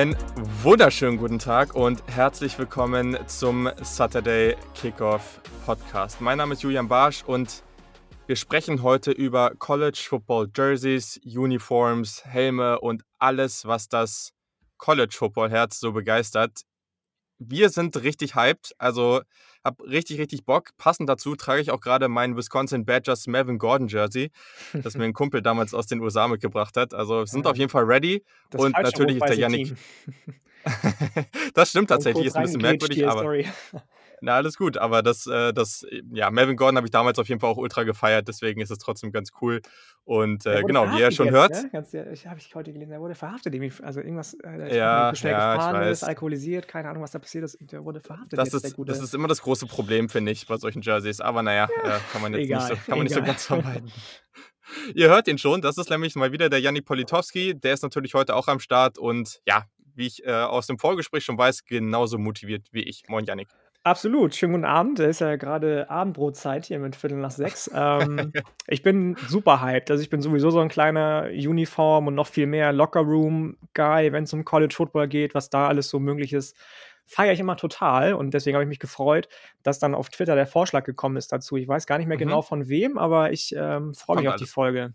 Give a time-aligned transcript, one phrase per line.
[0.00, 0.16] Einen
[0.62, 6.22] wunderschönen guten Tag und herzlich willkommen zum Saturday Kickoff Podcast.
[6.22, 7.62] Mein Name ist Julian Barsch und
[8.26, 14.32] wir sprechen heute über College Football Jerseys, Uniforms, Helme und alles, was das
[14.78, 16.62] College Football Herz so begeistert.
[17.42, 19.22] Wir sind richtig hyped, also
[19.64, 20.70] hab richtig, richtig Bock.
[20.76, 24.30] Passend dazu trage ich auch gerade mein Wisconsin Badgers Melvin Gordon Jersey,
[24.74, 26.92] das mir ein Kumpel damals aus den USA mitgebracht hat.
[26.92, 28.22] Also sind auf jeden Fall ready.
[28.50, 29.74] Das und natürlich ist der Yannick.
[31.54, 33.42] das stimmt tatsächlich, ist ein bisschen merkwürdig, aber.
[34.22, 37.40] Na, alles gut, aber das, äh, das, ja, Melvin Gordon habe ich damals auf jeden
[37.40, 39.60] Fall auch ultra gefeiert, deswegen ist es trotzdem ganz cool.
[40.04, 41.50] Und äh, genau, wie ihr schon jetzt, hört.
[41.50, 41.70] Ne?
[41.72, 43.54] Ganz, ich habe ich heute gelesen, er wurde verhaftet.
[43.82, 47.58] Also irgendwas, äh, ja, schnell ja, gefahren ist, alkoholisiert, keine Ahnung, was da passiert ist.
[47.60, 48.38] Der wurde verhaftet.
[48.38, 51.20] Das, ist, das ist immer das große Problem, finde ich, bei solchen Jerseys.
[51.20, 53.44] Aber naja, ja, äh, kann man jetzt egal, nicht, so, kann man nicht so ganz
[53.44, 53.92] vermeiden.
[54.94, 57.58] Ihr hört ihn schon, das ist nämlich mal wieder der Janni Politowski.
[57.58, 61.24] Der ist natürlich heute auch am Start und ja, wie ich äh, aus dem Vorgespräch
[61.24, 63.04] schon weiß, genauso motiviert wie ich.
[63.08, 63.48] Moin, Janik.
[63.82, 65.00] Absolut, schönen guten Abend.
[65.00, 67.70] Es ist ja gerade Abendbrotzeit hier mit Viertel nach sechs.
[67.72, 68.30] Ähm,
[68.66, 69.90] ich bin super hyped.
[69.90, 74.32] Also ich bin sowieso so ein kleiner Uniform und noch viel mehr Lockerroom-Guy, wenn es
[74.34, 76.58] um College Football geht, was da alles so möglich ist.
[77.06, 79.28] Feiere ich immer total und deswegen habe ich mich gefreut,
[79.62, 81.56] dass dann auf Twitter der Vorschlag gekommen ist dazu.
[81.56, 82.24] Ich weiß gar nicht mehr mhm.
[82.24, 84.92] genau von wem, aber ich ähm, freue mich auf die Folge.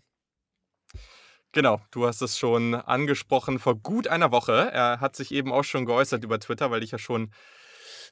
[1.50, 4.70] Genau, du hast es schon angesprochen vor gut einer Woche.
[4.72, 7.32] Er hat sich eben auch schon geäußert über Twitter, weil ich ja schon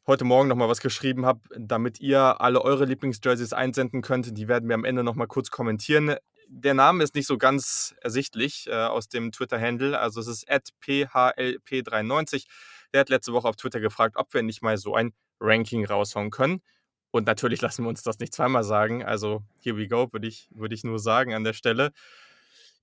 [0.06, 4.36] heute Morgen nochmal was geschrieben habe, damit ihr alle eure Lieblingsjerseys einsenden könnt.
[4.36, 6.16] Die werden wir am Ende nochmal kurz kommentieren.
[6.48, 9.98] Der Name ist nicht so ganz ersichtlich äh, aus dem Twitter-Handle.
[9.98, 12.44] Also es ist phlp93.
[12.92, 16.30] Der hat letzte Woche auf Twitter gefragt, ob wir nicht mal so ein Ranking raushauen
[16.30, 16.60] können.
[17.10, 19.04] Und natürlich lassen wir uns das nicht zweimal sagen.
[19.04, 21.92] Also, here we go, würde ich, würd ich nur sagen an der Stelle.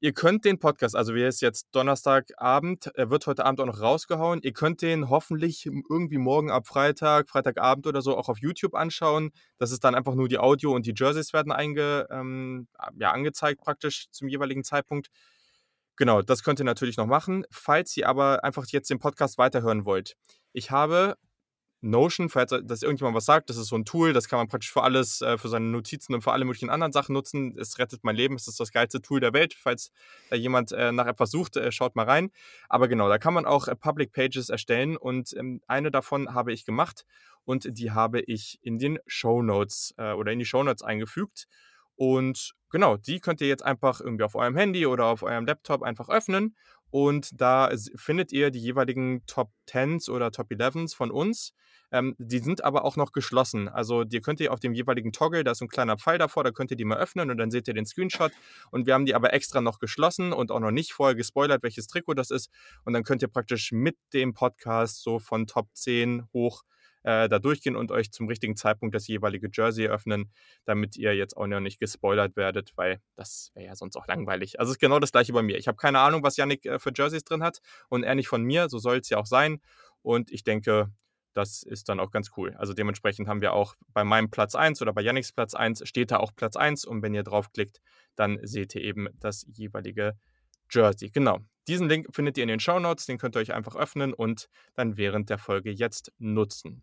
[0.03, 3.81] Ihr könnt den Podcast, also wir ist jetzt Donnerstagabend, er wird heute Abend auch noch
[3.81, 4.41] rausgehauen.
[4.41, 9.29] Ihr könnt den hoffentlich irgendwie morgen ab Freitag, Freitagabend oder so auch auf YouTube anschauen.
[9.59, 12.67] Das ist dann einfach nur die Audio und die Jerseys werden einge, ähm,
[12.97, 15.09] ja, angezeigt praktisch zum jeweiligen Zeitpunkt.
[15.97, 17.45] Genau, das könnt ihr natürlich noch machen.
[17.51, 20.15] Falls ihr aber einfach jetzt den Podcast weiterhören wollt.
[20.51, 21.15] Ich habe
[21.81, 24.71] Notion, falls das irgendjemand was sagt, das ist so ein Tool, das kann man praktisch
[24.71, 27.57] für alles, äh, für seine Notizen und für alle möglichen anderen Sachen nutzen.
[27.57, 29.55] Es rettet mein Leben, es ist das geilste Tool der Welt.
[29.55, 29.91] Falls
[30.29, 32.29] da jemand äh, nach etwas sucht, äh, schaut mal rein.
[32.69, 36.65] Aber genau, da kann man auch Public Pages erstellen und ähm, eine davon habe ich
[36.65, 37.05] gemacht
[37.45, 41.47] und die habe ich in den Show Notes oder in die Show Notes eingefügt.
[41.95, 45.81] Und genau, die könnt ihr jetzt einfach irgendwie auf eurem Handy oder auf eurem Laptop
[45.81, 46.55] einfach öffnen
[46.91, 51.53] und da findet ihr die jeweiligen Top 10s oder Top 11s von uns.
[51.93, 53.67] Ähm, die sind aber auch noch geschlossen.
[53.67, 56.43] Also die könnt ihr auf dem jeweiligen Toggle, da ist so ein kleiner Pfeil davor,
[56.43, 58.31] da könnt ihr die mal öffnen und dann seht ihr den Screenshot.
[58.71, 61.87] Und wir haben die aber extra noch geschlossen und auch noch nicht vorher gespoilert, welches
[61.87, 62.49] Trikot das ist.
[62.85, 66.63] Und dann könnt ihr praktisch mit dem Podcast so von Top 10 hoch
[67.03, 70.31] äh, da durchgehen und euch zum richtigen Zeitpunkt das jeweilige Jersey öffnen,
[70.65, 74.59] damit ihr jetzt auch noch nicht gespoilert werdet, weil das wäre ja sonst auch langweilig.
[74.59, 75.57] Also es ist genau das gleiche bei mir.
[75.57, 78.43] Ich habe keine Ahnung, was Yannick äh, für Jerseys drin hat und er nicht von
[78.43, 79.61] mir, so soll es ja auch sein.
[80.01, 80.91] Und ich denke,
[81.33, 82.53] das ist dann auch ganz cool.
[82.57, 86.11] Also dementsprechend haben wir auch bei meinem Platz 1 oder bei Yannicks Platz 1 steht
[86.11, 87.81] da auch Platz 1 und wenn ihr draufklickt,
[88.15, 90.17] dann seht ihr eben das jeweilige
[90.71, 91.09] Jersey.
[91.09, 91.39] Genau.
[91.67, 94.49] Diesen Link findet ihr in den Show Notes, den könnt ihr euch einfach öffnen und
[94.75, 96.81] dann während der Folge jetzt nutzen.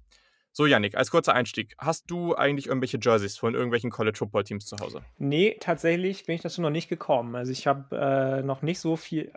[0.53, 4.66] So, Yannick, als kurzer Einstieg, hast du eigentlich irgendwelche Jerseys von irgendwelchen College Football Teams
[4.66, 5.03] zu Hause?
[5.16, 7.37] Nee, tatsächlich bin ich dazu noch nicht gekommen.
[7.37, 9.31] Also ich habe äh, noch nicht so viel,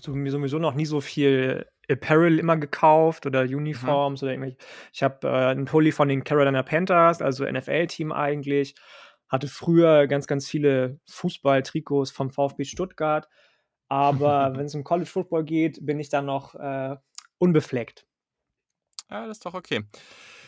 [0.00, 3.42] sowieso noch nie so viel Apparel immer gekauft oder.
[3.42, 4.26] Uniforms mhm.
[4.26, 4.56] oder irgendwelche.
[4.92, 8.74] Ich habe äh, einen Pulli von den Carolina Panthers, also NFL-Team eigentlich.
[9.28, 13.28] Hatte früher ganz, ganz viele Fußball-Trikots vom VfB Stuttgart.
[13.94, 16.96] Aber wenn es um College Football geht, bin ich dann noch äh,
[17.38, 18.04] unbefleckt.
[19.08, 19.84] Ja, das ist doch okay.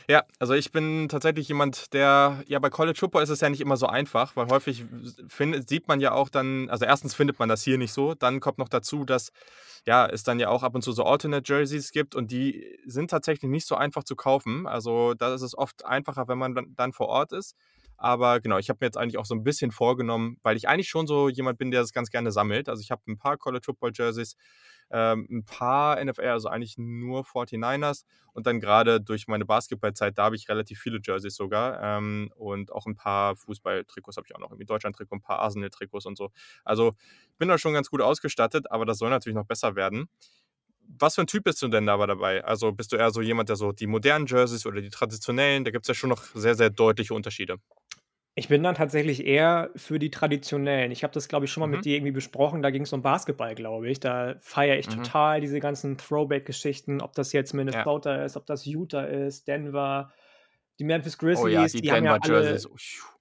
[0.09, 3.61] Ja, also ich bin tatsächlich jemand, der, ja, bei College Football ist es ja nicht
[3.61, 4.85] immer so einfach, weil häufig
[5.29, 8.41] find, sieht man ja auch dann, also erstens findet man das hier nicht so, dann
[8.41, 9.31] kommt noch dazu, dass
[9.87, 13.11] ja, es dann ja auch ab und zu so Alternate Jerseys gibt und die sind
[13.11, 14.67] tatsächlich nicht so einfach zu kaufen.
[14.67, 17.55] Also da ist es oft einfacher, wenn man dann vor Ort ist.
[17.97, 20.89] Aber genau, ich habe mir jetzt eigentlich auch so ein bisschen vorgenommen, weil ich eigentlich
[20.89, 22.69] schon so jemand bin, der das ganz gerne sammelt.
[22.69, 24.37] Also ich habe ein paar College Football Jerseys,
[24.91, 28.05] ähm, ein paar NFL, also eigentlich nur 49ers.
[28.33, 31.83] Und dann gerade durch meine Basketballzeit, da habe ich relativ viele Jerseys sogar.
[31.83, 34.51] Ähm, und auch ein paar Fußballtrikots habe ich auch noch.
[34.51, 36.31] Irgendwie Deutschland-Trikot, ein paar Arsenal-Trikots und so.
[36.65, 36.95] Also
[37.31, 40.09] ich bin da schon ganz gut ausgestattet, aber das soll natürlich noch besser werden.
[40.89, 42.45] Was für ein Typ bist du denn aber dabei?
[42.45, 45.71] Also bist du eher so jemand, der so die modernen Jerseys oder die traditionellen, da
[45.71, 47.57] gibt es ja schon noch sehr, sehr deutliche Unterschiede.
[48.39, 50.93] Ich bin dann tatsächlich eher für die traditionellen.
[50.93, 51.87] Ich habe das, glaube ich, schon mal mit Mhm.
[51.87, 52.61] dir irgendwie besprochen.
[52.63, 53.99] Da ging's um Basketball, glaube ich.
[53.99, 54.91] Da feiere ich Mhm.
[54.91, 57.87] total diese ganzen Throwback-Geschichten, ob das jetzt Ja.
[57.87, 60.13] Minnesota ist, ob das Utah ist, Denver,
[60.79, 62.69] die Memphis Oh ja, Grizzlies, die die haben ja Denver alle Jerseys.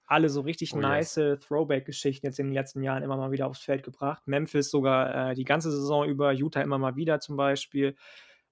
[0.08, 1.16] Alle so richtig Oh yes.
[1.16, 4.28] nice Throwback-Geschichten jetzt in den letzten Jahren immer mal wieder aufs Feld gebracht.
[4.28, 7.96] Memphis sogar, äh, die ganze Saison über, Utah immer mal wieder zum Beispiel.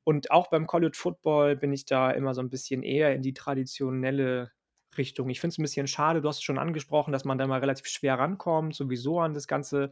[0.03, 3.33] Und auch beim College Football bin ich da immer so 'n bisschen eher in die
[3.33, 4.51] traditionelle
[4.97, 5.29] Richtung.
[5.29, 7.59] Ich finde es 'n bisschen schade, du hast es schon angesprochen, dass man da mal
[7.59, 9.91] relativ schwer rankommt, sowieso an das ganze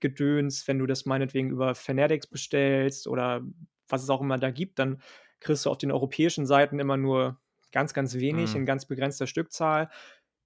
[0.00, 0.68] Gedöns.
[0.68, 3.42] Wenn du das meinetwegen über Fanatics bestellst oder
[3.88, 5.02] was es auch immer da gibt, dann
[5.40, 7.40] kriegst du auf den europäischen Seiten immer nur
[7.72, 8.56] ganz, ganz wenig Mhm.
[8.56, 9.90] in ganz begrenzter Stückzahl.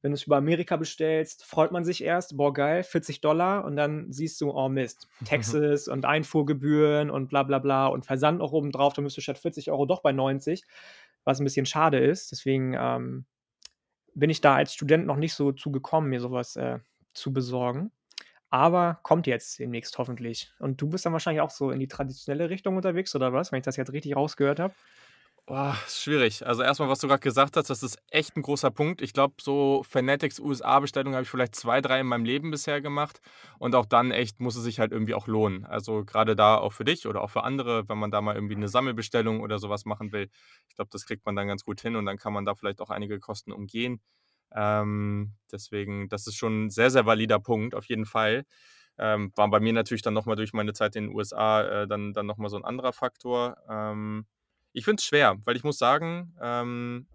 [0.03, 4.41] Wenn du's über Amerika bestellst, freut man sich erst: „Boah, geil, 40 und dann siehst
[4.41, 9.05] du: „Oh Mist, Taxes und Einfuhrgebühren und bla bla bla und Versand noch obendrauf.“ Dann
[9.05, 10.65] bist du statt 40 € doch bei 90,
[11.25, 12.33] was 'n bisschen schade ist.
[12.33, 13.27] Deswegen, ähm,
[14.15, 16.79] bin ich da als Student noch nicht so zu gekommen, mir so was, äh,
[17.15, 17.93] zu besorgen.
[18.51, 20.53] Aber kommt jetzt demnächst hoffentlich.
[20.61, 23.59] Und du bist dann wahrscheinlich auch so in die traditionelle Richtung unterwegs oder was, wenn
[23.61, 24.77] ich das jetzt richtig rausgehört habe?
[25.49, 26.47] Oh, ist schwierig.
[26.47, 29.03] Also, erst mal, was du grad gesagt hast, das ist echt 'n großer Punkt.
[29.03, 33.21] Ich glaube, so Fanatics USA-Bestellungen habe ich vielleicht 2, 3 in meinem Leben bisher gemacht
[33.59, 35.65] und auch dann echt muss es sich halt irgendwie auch lohnen.
[35.67, 38.55] Also, grade da auch für dich oder auch für andere, wenn man da mal irgendwie
[38.55, 40.29] 'ne Sammelbestellung oder so was machen will.
[40.69, 42.81] Ich glaube, das kriegt man dann ganz gut hin und dann kann man da vielleicht
[42.81, 44.01] auch einige Kosten umgehen.
[44.55, 48.45] Ähm, deswegen, das ist schon 'n sehr, sehr valider Punkt, auf jeden Fall.
[48.99, 51.89] Ähm, war bei mir natürlich dann noch mal durch meine Zeit in den USA, äh,
[51.89, 53.57] dann dann noch mal so 'n anderer Faktor.
[53.69, 54.27] Ähm,
[54.73, 57.07] ich finde es schwer, weil ich muss sagen, ähm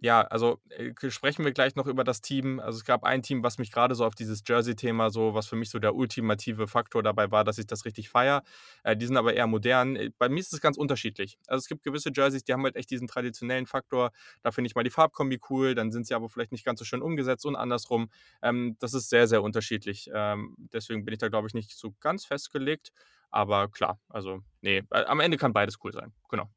[0.00, 2.60] ja, also, äh, sprechen wir gleich noch über das Team.
[2.60, 5.56] Also, es gab ein Team, was mich grade so auf dieses Jersey-Thema so was für
[5.56, 8.44] mich so der ultimative Faktor dabei war, dass ich das richtig feiere.
[8.84, 9.96] Äh, die sind aber eher modern.
[9.96, 11.36] Äh, bei mir ist es ganz unterschiedlich.
[11.48, 14.12] Also, es gibt gewisse Jerseys, die haben halt echt diesen traditionellen Faktor.
[14.42, 16.84] Da finde ich mal die Farbkombi cool, dann sind sie aber vielleicht nicht ganz so
[16.84, 18.08] schön umgesetzt und andersrum.
[18.40, 20.08] Ähm, das ist sehr, sehr unterschiedlich.
[20.14, 22.92] Ähm, deswegen bin ich da, glaube ich, nicht so ganz festgelegt.
[23.30, 26.12] Aber klar, also, ne, äh, am Ende kann beides cool sein.
[26.30, 26.48] Genau.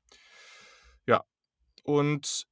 [1.07, 1.23] Ja.
[1.83, 2.45] Und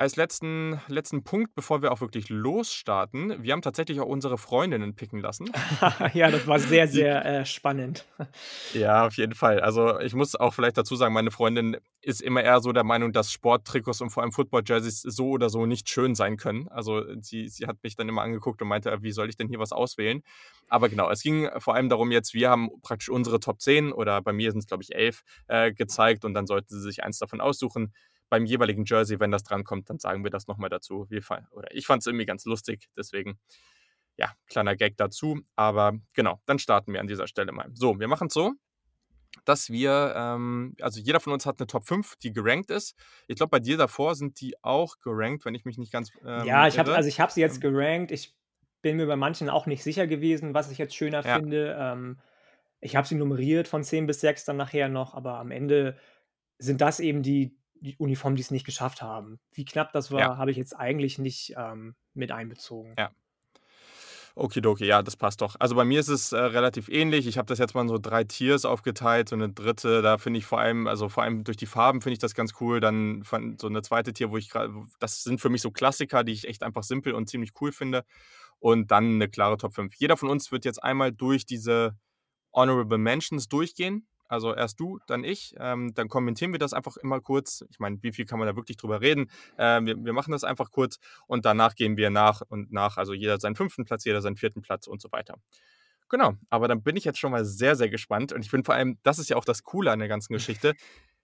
[0.00, 4.94] als letzten letzten Punkt, bevor wir auch wirklich losstarten, wir haben tatsächlich auch unsere Freundinnen
[4.96, 5.54] picken lassen.
[6.14, 8.04] Ja, das war sehr, sehr, äh, spannend.
[8.72, 9.58] Ja, auf jeden Fall.
[9.60, 13.12] Also, ich muss auch vielleicht dazu sagen, meine Freundin ist immer eher so der Meinung,
[13.12, 16.68] dass Sporttrikots und vor allem Football-Jerseys so oder so nicht schön sein können.
[16.68, 19.58] Also, sie sie hat mich dann immer angeguckt und meinte: „Wie soll ich denn hier
[19.58, 20.22] was auswählen?“
[20.68, 24.22] Aber genau, es ging vor allem darum jetzt wir haben praktisch unsere Top 10 oder
[24.22, 27.40] bei mir sind's, glaube ich, 11, äh, gezeigt und dann sollten sie sich eins davon
[27.40, 27.92] aussuchen.
[28.30, 31.06] Beim jeweiligen Jersey, wenn das drankommt, dann sagen wir das noch mal dazu.
[31.10, 31.22] Wir
[31.52, 33.40] oder ich fand's irgendwie ganz lustig, deswegen,
[34.18, 35.40] ja, kleiner Gag dazu.
[35.56, 37.70] Aber genau, dann starten wir an dieser Stelle mal.
[37.74, 38.52] So, wir machen's so,
[39.46, 42.94] dass wir, ähm also, jeder von uns hat 'ne Top 5, die gerankt ist.
[43.28, 46.66] Ich glaube, bei dir davor sind die auch gerankt, wenn ich mich nicht ganz, Ja,
[46.66, 48.12] ähm, ich habe also, ich habe sie jetzt Ähm gerankt.
[48.12, 48.36] Ich
[48.82, 51.40] bin mir bei manchen auch nicht sicher gewesen, was ich jetzt schöner Ja.
[51.42, 51.76] finde.
[51.78, 52.20] Ähm,
[52.80, 55.98] ich habe sie nummeriert von 10 bis 6 dann nachher noch, aber am Ende
[56.58, 59.38] sind das eben die die Uniformen, die's nicht geschafft haben.
[59.52, 60.30] Wie knapp das Ja.
[60.30, 62.98] war, habe ich jetzt eigentlich nicht, ähm, mit einbezogen.
[62.98, 63.12] Ja.
[64.36, 65.56] Okidoki, ja, das passt doch.
[65.58, 67.26] Also, bei mir ist es, äh, relativ ähnlich.
[67.26, 69.28] Ich habe das jetzt mal in so 3 Tiers aufgeteilt.
[69.28, 72.12] So 'ne 3., da finde ich vor allem also, vor allem durch die Farben finde
[72.14, 72.80] ich das ganz cool.
[72.80, 73.22] Dann
[73.58, 74.12] so 'ne 2.
[74.12, 76.82] Tier, wo ich grad w das sind für mich so Klassiker, die ich echt einfach
[76.84, 78.04] simpel und ziemlich cool finde.
[78.60, 79.94] Und dann 'ne klare Top 5.
[79.98, 81.96] Jeder von uns wird jetzt einmal durch diese
[82.54, 84.06] Honorable Mentions durchgehen.
[84.30, 85.54] Also, erst du, dann ich.
[85.58, 87.64] Ähm, dann kommentieren wir das einfach immer kurz.
[87.68, 89.28] Ich meine, wie viel kann man da wirklich drüber reden?
[89.58, 93.12] Ähm, wir wir machen das einfach kurz und danach gehen wir nach und nach also,
[93.12, 93.78] jeder seinen 5.
[93.84, 94.50] Platz, jeder seinen 4.
[94.62, 95.34] Platz und so weiter.
[96.08, 98.74] Genau, aber dann bin ich jetzt schon mal sehr, sehr gespannt und ich bin vor
[98.76, 100.74] allem das ist ja auch das Coole an der ganzen Geschichte.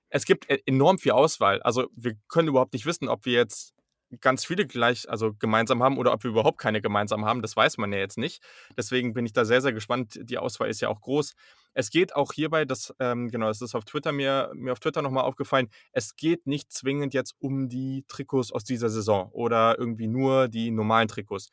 [0.08, 1.62] Es gibt e enorm viel Auswahl.
[1.62, 3.72] Also, wir können überhaupt nicht wissen, ob wir jetzt
[4.20, 7.42] ganz viele gleich also, gemeinsam haben oder ob wir überhaupt keine gemeinsam haben.
[7.42, 8.42] Das weiß man ja jetzt nicht.
[8.76, 10.18] Deswegen bin ich da sehr, sehr gespannt.
[10.22, 11.34] Die Auswahl ist ja auch groß.
[11.78, 15.02] Es geht auch hierbei das ähm, genau, das ist auf Twitter mir mir auf Twitter
[15.02, 15.68] noch mal aufgefallen.
[15.92, 20.70] Es geht nicht zwingend jetzt um die Trikots aus dieser Saison oder irgendwie nur die
[20.70, 21.50] normalen Trikots.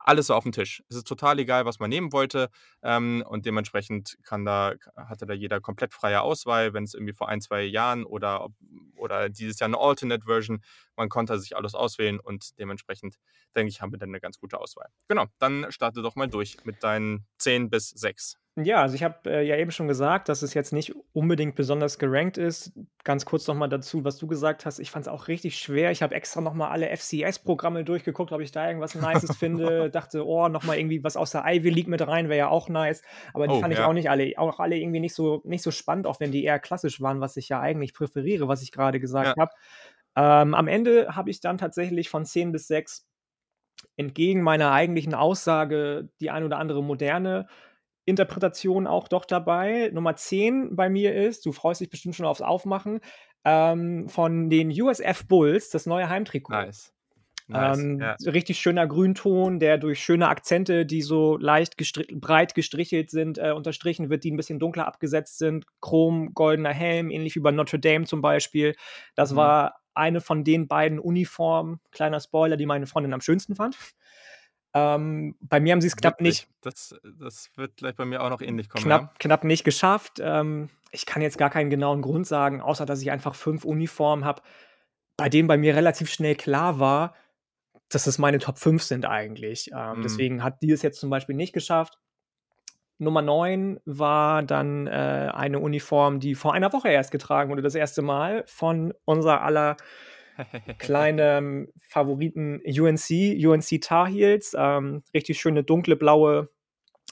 [0.00, 0.82] Alles aufm Tisch.
[0.88, 2.50] Es ist total egal, was man nehmen wollte,
[2.82, 7.40] ähm, und dementsprechend kann da hatte da jeder komplett freie Auswahl, wenn's irgendwie vor 1,
[7.42, 8.48] 2 Jahren oder
[8.96, 10.62] oder dieses Jahr 'ne Alternate Version.
[10.96, 13.16] Man konnte sich alles auswählen und dementsprechend,
[13.56, 14.88] denke ich, haben wir dann 'ne ganz gute Auswahl.
[15.08, 18.36] Genau, dann starte doch mal durch mit deinen 10 bis 6.
[18.56, 21.98] Ja, also, ich habe, äh, ja eben schon gesagt, dass es jetzt nicht unbedingt besonders
[21.98, 22.72] gerankt ist.
[23.02, 24.78] Ganz kurz noch mal dazu, was du gesagt hast.
[24.78, 25.90] Ich fand's auch richtig schwer.
[25.90, 29.90] Ich habe extra noch mal alle FCS-Programme durchgeguckt, ob ich da irgendwas Nices finde.
[29.90, 32.68] Dachte: „Oh, noch mal irgendwie was aus der Ivy League mit rein, wäre ja auch
[32.68, 33.88] nice.“ Aber die Oh, fand ich ja.
[33.88, 36.60] auch nicht alle auch alle irgendwie nicht so nicht so spannend, auch wenn die eher
[36.60, 39.36] klassisch waren, was ich ja eigentlich präferiere, was ich grade gesagt Ja.
[39.36, 39.50] habe.
[40.16, 43.04] Ähm, am Ende habe ich dann tatsächlich von 10 bis 6
[43.96, 47.46] entgegen meiner eigentlichen Aussage die ein oder andere moderne
[48.04, 49.90] Interpretation auch doch dabei.
[49.92, 53.00] Nummer 10 bei mir ist, du freust dich bestimmt schon aufs Aufmachen,
[53.44, 56.52] ähm, von den USF Bulls, das neue Heimtrikot.
[56.52, 56.94] Nice.
[57.46, 58.16] Nice, ähm, ja.
[58.24, 63.52] Richtig schöner Grünton, der durch schöne Akzente, die so leicht gestri breit gestrichelt sind, äh,
[63.52, 65.66] unterstrichen wird, die ein bisschen dunkler abgesetzt sind.
[65.82, 68.74] Chrom, goldener Helm, ähnlich wie bei Notre Dame zum Beispiel.
[69.14, 69.36] Das mhm.
[69.36, 73.76] war eine von den beiden Uniformen, kleiner Spoiler, die meine Freundin am schönsten fand.
[74.74, 76.48] Ähm, bei mir haben sie es knapp nicht.
[76.60, 78.84] Das, das wird gleich bei mir auch noch ähnlich kommen.
[78.84, 79.12] Knapp, ja?
[79.20, 80.18] knapp nicht geschafft.
[80.20, 84.24] Ähm, ich kann jetzt gar keinen genauen Grund sagen, außer dass ich einfach fünf Uniformen
[84.24, 84.42] habe,
[85.16, 87.14] bei denen bei mir relativ schnell klar war,
[87.88, 89.70] dass es meine Top 5 sind eigentlich.
[89.72, 90.02] Ähm, mhm.
[90.02, 91.98] Deswegen hat die es jetzt zum Beispiel nicht geschafft.
[92.98, 97.74] Nummer 9 war dann äh, eine Uniform, die vor einer Woche erst getragen wurde, das
[97.74, 99.76] erste Mal von unser aller
[100.78, 103.10] kleinen Favoriten UNC,
[103.44, 104.54] UNC Tar Heels.
[104.58, 106.48] Ähm, richtig schöne dunkle blaue,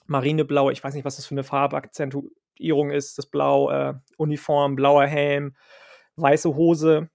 [0.06, 5.06] marineblaue, ich weiß nicht, was das für eine Farbakzentuierung ist, das Blau, äh, Uniform, blauer
[5.06, 5.56] Helm,
[6.16, 7.10] weiße Hose,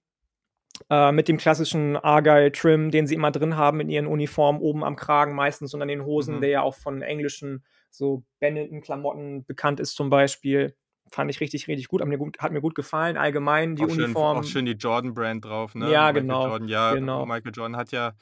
[0.90, 4.96] äh, mit dem klassischen Argyle-Trim, den sie immer drin haben in ihren Uniformen, oben am
[4.96, 6.40] Kragen meistens und an den Hosen, mhm.
[6.40, 10.76] der ja auch von englischen so Benetton-Klamotten bekannt ist zum Beispiel.
[11.10, 12.00] Fand ich richtig, richtig gut.
[12.00, 13.16] Hat mir gut, hat mir gut gefallen.
[13.16, 14.36] Allgemein die auch Uniform.
[14.36, 15.90] Schön, auch schön die Jordan-Brand drauf, ne?
[15.90, 16.46] Ja, Michael genau.
[16.48, 17.26] Jordan, ja, genau.
[17.26, 18.12] Michael Jordan hat ja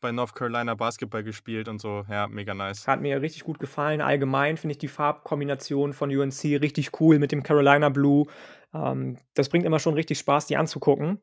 [0.00, 2.04] bei North Carolina Basketball gespielt und so.
[2.08, 2.86] Ja, mega nice.
[2.86, 4.00] Hat mir richtig gut gefallen.
[4.00, 8.26] Allgemein finde ich die Farbkombination von UNC richtig cool mit dem Carolina Blue.
[8.74, 11.20] Ähm, das bringt immer schon richtig Spaß, die anzugucken.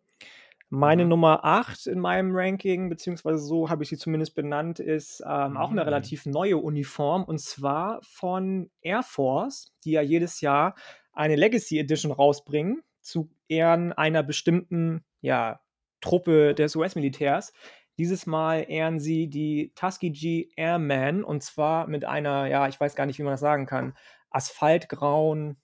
[0.75, 1.09] Meine mhm.
[1.09, 5.57] Nummer 8 in meinem Ranking, beziehungsweise so habe ich sie zumindest benannt, ist ähm, mhm.
[5.57, 5.85] auch eine mhm.
[5.85, 10.73] relativ neue Uniform und zwar von Air Force, die ja jedes Jahr
[11.13, 15.61] eine Legacy Edition rausbringen zu Ehren einer bestimmten ja,
[16.01, 17.53] Truppe des US-Militärs.
[17.97, 23.05] Dieses Mal ehren sie die Tuskegee Airmen und zwar mit einer, ja, ich weiß gar
[23.05, 23.95] nicht, wie man das sagen kann,
[24.29, 25.57] asphaltgrauen.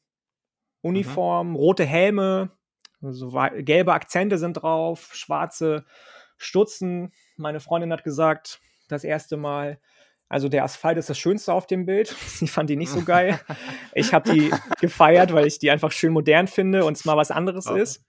[0.82, 1.56] Uniform, mhm.
[1.56, 2.52] rote Helme,
[3.02, 5.86] so gelbe Akzente sind drauf, schwarze
[6.38, 7.12] Stutzen.
[7.36, 9.80] Meine Freundin hat gesagt, das erste Mal,
[10.30, 12.08] also der Asphalt ist das Schönste auf dem Bild.
[12.28, 13.40] Sie fand die nicht so geil.
[13.94, 17.32] Ich habe die gefeiert, weil ich die einfach schön modern finde und es mal was
[17.32, 17.76] anderes oh.
[17.76, 18.04] ist.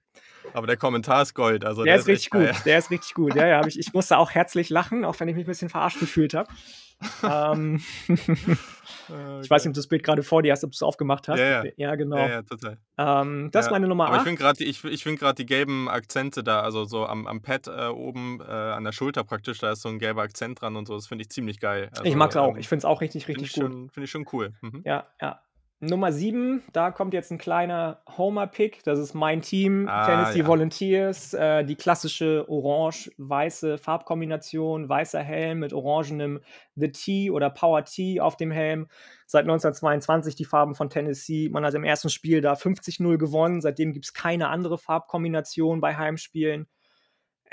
[0.52, 1.64] Aber der Kommentar ist Gold.
[1.64, 2.42] Also der, der ist, richtig gut.
[2.42, 2.56] Geil.
[2.64, 3.34] Der ist richtig gut.
[3.34, 3.66] Ja, ja.
[3.66, 6.50] Ich, ich musste auch herzlich lachen, auch wenn ich mich ein bisschen verarscht gefühlt habe
[7.22, 8.56] ähm, okay.
[9.42, 11.28] Ich weiß nicht, ob du das Bild gerade vor dir hast, ob du es aufgemacht
[11.28, 11.38] hast.
[11.38, 11.70] Ja, ja.
[11.76, 12.16] ja genau.
[12.16, 12.78] Ja, ja, total.
[12.96, 14.20] Ähm, das ist meine Nummer Aber 8.
[14.20, 17.66] ich finde gerade ich, ich find die gelben Akzente da, also so am, am Pad
[17.66, 20.86] äh, oben äh, an der Schulter praktisch, da ist so ein gelber Akzent dran und
[20.86, 20.94] so.
[20.94, 21.88] Das finde ich ziemlich geil.
[21.90, 22.54] Also, ich mag es auch.
[22.54, 23.92] Ähm, ich finde es auch richtig, richtig find gut.
[23.92, 24.52] Finde ich schon cool.
[24.60, 24.82] Mhm.
[24.84, 25.40] Ja, ja.
[25.82, 28.84] Nummer 7, da kommt jetzt ein kleiner Homer-Pick.
[28.84, 30.46] Das ist mein Team, ah, Tennessee ja.
[30.46, 31.32] Volunteers.
[31.32, 36.40] Äh, die klassische orange-weiße Farbkombination, weißer Helm mit orangenem
[36.74, 38.88] The T oder Power T auf dem Helm.
[39.26, 41.48] Seit 1922 die Farben von Tennessee.
[41.48, 43.62] Man hat im ersten Spiel da 50-0 gewonnen.
[43.62, 46.66] Seitdem gibt es keine andere Farbkombination bei Heimspielen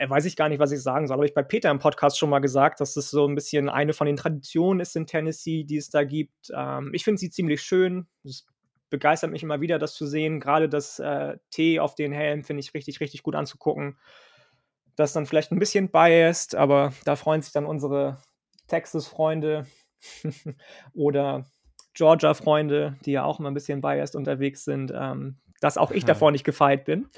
[0.05, 1.15] weiß ich gar nicht, was ich sagen soll.
[1.15, 3.93] Aber ich bei Peter im Podcast schon mal gesagt, dass das so ein bisschen eine
[3.93, 6.51] von den Traditionen ist in Tennessee, die es da gibt.
[6.55, 8.07] Ähm, ich finde sie ziemlich schön.
[8.23, 8.45] Es
[8.89, 10.39] begeistert mich immer wieder, das zu sehen.
[10.39, 13.97] Gerade das äh, T auf den Helm finde ich richtig, richtig gut anzugucken.
[14.95, 18.17] Das ist dann vielleicht ein bisschen biased, aber da freuen sich dann unsere
[18.67, 19.65] Texas-Freunde
[20.93, 21.45] oder
[21.93, 26.31] Georgia-Freunde, die ja auch immer ein bisschen biased unterwegs sind, ähm, dass auch ich davor
[26.31, 27.09] nicht gefeit bin.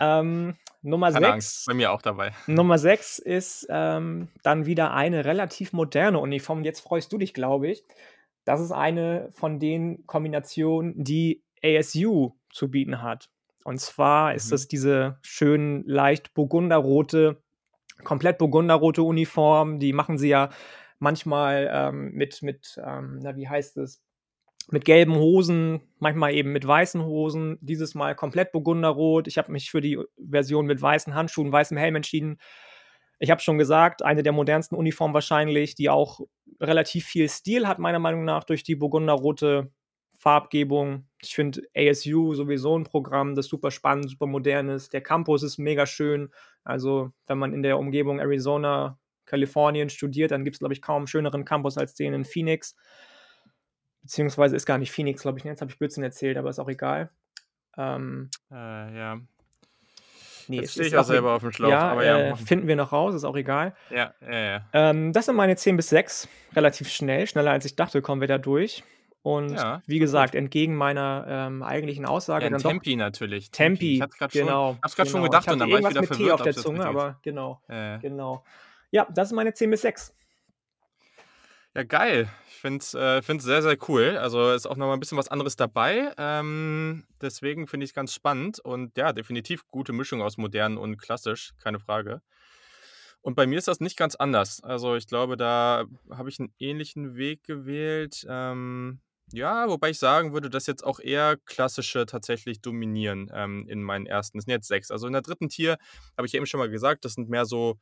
[0.00, 1.64] Ähm, Nummer 6.
[1.66, 2.32] Bei mir auch dabei.
[2.46, 6.64] Nummer 6 ist ähm, dann wieder eine relativ moderne Uniform.
[6.64, 7.84] Jetzt freust du dich, glaube ich.
[8.44, 13.30] Das ist eine von den Kombinationen, die ASU zu bieten hat.
[13.64, 14.36] Und zwar mhm.
[14.36, 17.40] ist das diese schön leicht burgunderrote,
[18.04, 19.78] komplett burgunderrote Uniform.
[19.78, 20.50] Die machen sie ja
[20.98, 24.02] manchmal ähm, mit, mit ähm, na, wie heißt es,
[24.70, 29.26] mit gelben Hosen, manchmal eben mit weißen Hosen, dieses Mal komplett burgunderrot.
[29.26, 29.98] Ich habe mich für die
[30.30, 32.38] Version mit weißen Handschuhen, weißem Helm entschieden.
[33.18, 36.20] Ich habe schon gesagt, eine der modernsten Uniformen wahrscheinlich, die auch
[36.60, 39.70] relativ viel Stil hat, meiner Meinung nach, durch die burgunderrote
[40.22, 41.08] Farbgebung.
[41.20, 44.92] Ich finde ASU sowieso ein Programm, das super spannend, super modern ist.
[44.92, 46.30] Der Campus ist mega schön.
[46.62, 50.98] Also, wenn man in der Umgebung Arizona, Kalifornien studiert, dann gibt es, glaube ich, kaum
[50.98, 52.76] einen schöneren Campus als den in Phoenix.
[54.02, 55.44] Beziehungsweise ist gar nicht Phoenix, glaube ich.
[55.44, 57.10] Jetzt habe ich Blödsinn erzählt, aber ist auch egal.
[57.76, 59.20] Ähm, äh, ja.
[60.48, 61.70] Nee, Jetzt stehe ich auch selber auf dem Schlauch.
[61.70, 63.74] Ja, aber ja äh, finden wir noch raus, ist auch egal.
[63.90, 64.66] Ja, ja, ja.
[64.72, 66.28] Ähm, das sind meine 10 bis 6.
[66.56, 68.82] Relativ schnell, schneller als ich dachte, kommen wir da durch.
[69.22, 70.38] Und ja, wie gesagt, gut.
[70.38, 72.44] entgegen meiner ähm, eigentlichen Aussage.
[72.44, 73.52] Ja, dann Tempi doch, natürlich.
[73.52, 74.02] Tempi.
[74.02, 74.72] Ich genau.
[74.72, 75.18] Schon, hab's gerade genau.
[75.18, 76.28] schon gedacht und dann war ich wieder mit verwirrt.
[76.28, 77.98] T auf der Zunge, aber genau, äh.
[78.00, 78.44] genau.
[78.90, 80.12] Ja, das ist meine 10 bis 6.
[81.74, 82.28] Ja, geil.
[82.62, 84.16] Finde es äh, sehr, sehr cool.
[84.18, 86.12] Also ist auch nochmal ein bisschen was anderes dabei.
[86.16, 90.96] Ähm, deswegen finde ich es ganz spannend und ja, definitiv gute Mischung aus modern und
[90.96, 92.22] klassisch, keine Frage.
[93.20, 94.62] Und bei mir ist das nicht ganz anders.
[94.62, 98.24] Also ich glaube, da habe ich einen ähnlichen Weg gewählt.
[98.28, 99.00] Ähm,
[99.32, 104.06] ja, wobei ich sagen würde, dass jetzt auch eher klassische tatsächlich dominieren ähm, in meinen
[104.06, 104.38] ersten.
[104.38, 104.92] Das sind jetzt sechs.
[104.92, 105.78] Also in der dritten Tier
[106.16, 107.80] habe ich eben schon mal gesagt, das sind mehr so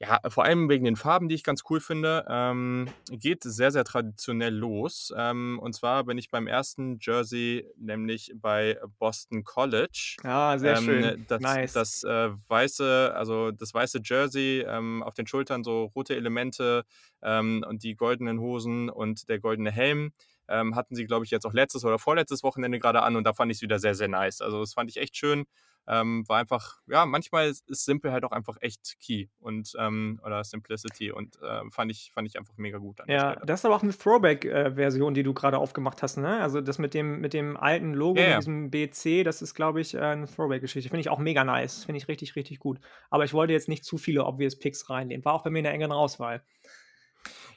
[0.00, 3.82] ja, vor allem wegen den Farben, die ich ganz cool finde, ähm, geht sehr, sehr
[3.84, 5.12] traditionell los.
[5.16, 10.18] Ähm, und zwar bin ich beim ersten Jersey, nämlich bei Boston College.
[10.22, 11.26] Ah, sehr Ähm, schön.
[11.26, 11.72] das Nice.
[11.72, 16.84] das äh, weiße, also das weiße Jersey, ähm, auf den Schultern so rote Elemente
[17.22, 20.12] ähm, und die goldenen Hosen und der goldene Helm.
[20.48, 23.34] Ähm, hatten sie, glaube ich, jetzt auch letztes oder vorletztes Wochenende gerade an und da
[23.34, 24.40] fand ich es wieder sehr, sehr nice.
[24.40, 25.44] Also das fand ich echt schön.
[25.86, 30.44] Ähm, war einfach, ja, manchmal ist, simpel halt auch einfach echt key und ähm, oder
[30.44, 33.82] Simplicity und äh, fand ich fand ich einfach mega gut Ja, das ist aber auch
[33.82, 36.40] eine Throwback-Version, die du gerade aufgemacht hast, ne?
[36.42, 38.42] Also, das mit dem mit dem alten Logo, ja.
[38.42, 40.90] diesem BC, das ist, glaube ich, äh, 'ne Throwback-Geschichte.
[40.90, 41.84] Finde ich auch mega nice.
[41.84, 42.80] Finde ich richtig, richtig gut.
[43.08, 45.24] Aber ich wollte jetzt nicht zu viele obvious Picks reinnehmen.
[45.24, 46.42] War auch bei mir in der engeren Auswahl.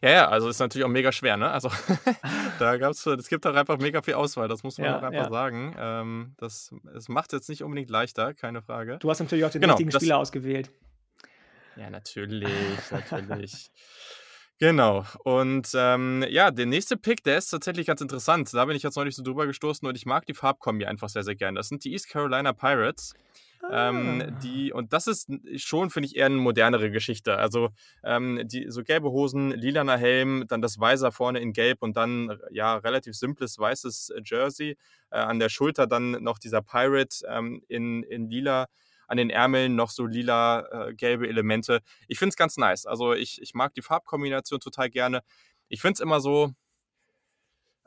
[0.01, 1.51] Ja, ja, also ist natürlich auch mega schwer, ne?
[1.51, 1.69] Also
[2.59, 5.13] da gab's es gibt auch einfach mega viel Auswahl, das muss man auch Ja, einfach
[5.25, 5.29] ja.
[5.29, 5.75] sagen.
[5.77, 8.97] Ähm, das es macht's jetzt nicht unbedingt leichter, keine Frage.
[8.99, 10.71] Du hast natürlich auch den Genau, richtigen das Spieler ausgewählt.
[11.75, 12.51] Ja, natürlich,
[12.91, 13.71] natürlich.
[14.59, 15.05] Genau.
[15.23, 18.53] Und ähm, ja, der nächste Pick, der ist tatsächlich ganz interessant.
[18.53, 21.23] Da bin ich jetzt neulich so drüber gestoßen und ich mag die Farbkombi einfach sehr,
[21.23, 21.55] sehr gern.
[21.55, 23.13] Das sind die East Carolina Pirates.
[23.69, 24.31] Ähm, Ah.
[24.43, 27.37] die, und das ist schon, finde ich, eher eine modernere Geschichte.
[27.37, 27.69] Also
[28.03, 32.37] ähm, die, so gelbe Hosen, lilaner Helm, dann das Weiser vorne in gelb und dann
[32.51, 34.77] ja relativ simples weißes Jersey.
[35.11, 38.67] Äh, an der Schulter dann noch dieser Pirate ähm, in, in lila
[39.07, 41.81] an den Ärmeln noch so lila äh, gelbe Elemente.
[42.07, 42.85] Ich finde es ganz nice.
[42.85, 45.21] Also ich, ich mag die Farbkombination total gerne.
[45.67, 46.53] Ich finde es immer so,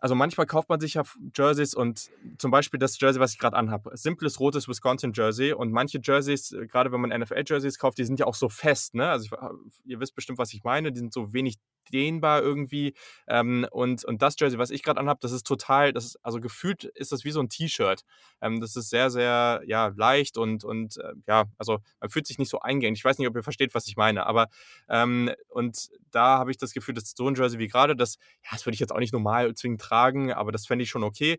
[0.05, 1.03] also manchmal kauft man sich ja
[1.35, 5.99] Jerseys und zum Beispiel das Jersey, was ich gerade anhabe, simples rotes Wisconsin-Jersey und manche
[5.99, 9.09] Jerseys, äh, gerade wenn man NFL-Jerseys kauft, die sind ja auch so fest, ne?
[9.09, 9.49] Also ich, äh,
[9.87, 11.57] ihr wisst bestimmt, was ich meine, die sind so wenig
[11.93, 12.95] dehnbar irgendwie
[13.29, 16.41] ähm, und, und das Jersey, was ich gerade anhabe, das ist total, das ist, also
[16.41, 18.03] gefühlt ist das wie so ein T-Shirt.
[18.41, 22.39] Ähm, das ist sehr, sehr, ja, leicht und, und äh, ja, also man fühlt sich
[22.39, 22.99] nicht so eingängig.
[23.01, 24.49] Ich weiß nicht, ob ihr versteht, was ich meine, aber
[24.89, 28.51] ähm, und da habe ich das Gefühl, dass so ein Jersey wie gerade, das, ja,
[28.53, 31.39] das würde ich jetzt auch nicht normal zwingend tragen, aber das fände ich schon okay.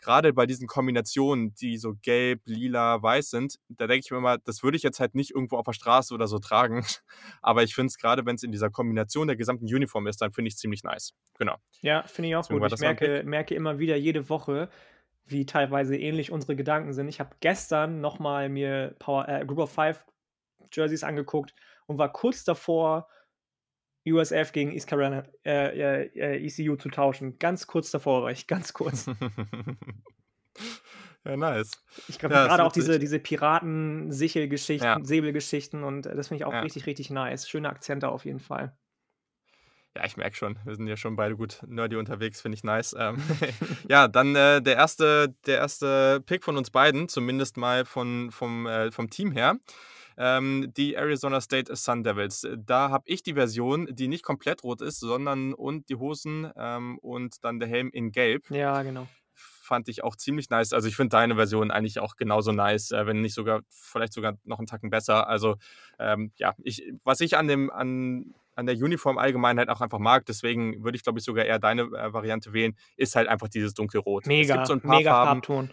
[0.00, 4.38] Gerade bei diesen Kombinationen, die so gelb, lila, weiß sind, da denke ich mir immer,
[4.38, 6.84] das würde ich jetzt halt nicht irgendwo auf der Straße oder so tragen.
[7.42, 10.32] Aber ich finde es gerade, wenn es in dieser Kombination der gesamten Uniform ist, dann
[10.32, 11.14] finde ich es ziemlich nice.
[11.38, 11.56] Genau.
[11.80, 12.72] Ja, finde ich auch Deswegen gut.
[12.72, 14.68] Ich merke, merke immer wieder jede Woche,
[15.24, 17.08] wie teilweise ähnlich unsere Gedanken sind.
[17.08, 20.04] Ich habe gestern nochmal mir Power, äh, Group of Five
[20.72, 21.54] Jerseys angeguckt
[21.86, 23.08] und war kurz davor,
[24.06, 27.38] USF gegen East Carolina, äh, äh, ECU zu tauschen.
[27.38, 29.06] Ganz kurz davor war ich, ganz kurz.
[31.24, 31.70] ja, nice.
[32.08, 34.98] Ich glaube, Ja, gerade auch diese, diese Piraten-Sichelgeschichten, Ja.
[35.02, 36.60] Säbelgeschichten und äh, das finde ich auch Ja.
[36.60, 37.48] richtig, richtig nice.
[37.48, 38.76] Schöne Akzente auf jeden Fall.
[39.96, 42.94] Ja, ich merke schon, wir sind ja schon beide gut nerdy unterwegs, finde ich nice.
[42.98, 43.16] Ähm,
[43.88, 48.66] ja, dann äh, der, erste, der erste Pick von uns beiden, zumindest mal von, vom,
[48.66, 49.56] äh, vom Team her.
[50.18, 52.46] Ähm, die Arizona State Sun Devils.
[52.58, 56.98] Da habe ich die Version, die nicht komplett rot ist, sondern und die Hosen ähm,
[56.98, 58.50] und dann der Helm in Gelb.
[58.50, 59.06] Ja, genau.
[59.34, 60.72] Fand ich auch ziemlich nice.
[60.72, 64.34] Also ich finde deine Version eigentlich auch genauso nice, äh, wenn nicht sogar, vielleicht sogar
[64.44, 65.28] noch einen Tacken besser.
[65.28, 65.56] Also
[65.98, 69.98] ähm, ja, ich, was ich an dem, an, an der Uniform allgemein halt auch einfach
[69.98, 73.48] mag, deswegen würde ich glaube ich sogar eher deine äh, Variante wählen, ist halt einfach
[73.48, 74.22] dieses dunkelrot.
[74.22, 75.70] es Mega, gibt so ein paar mega Farben, Farbton.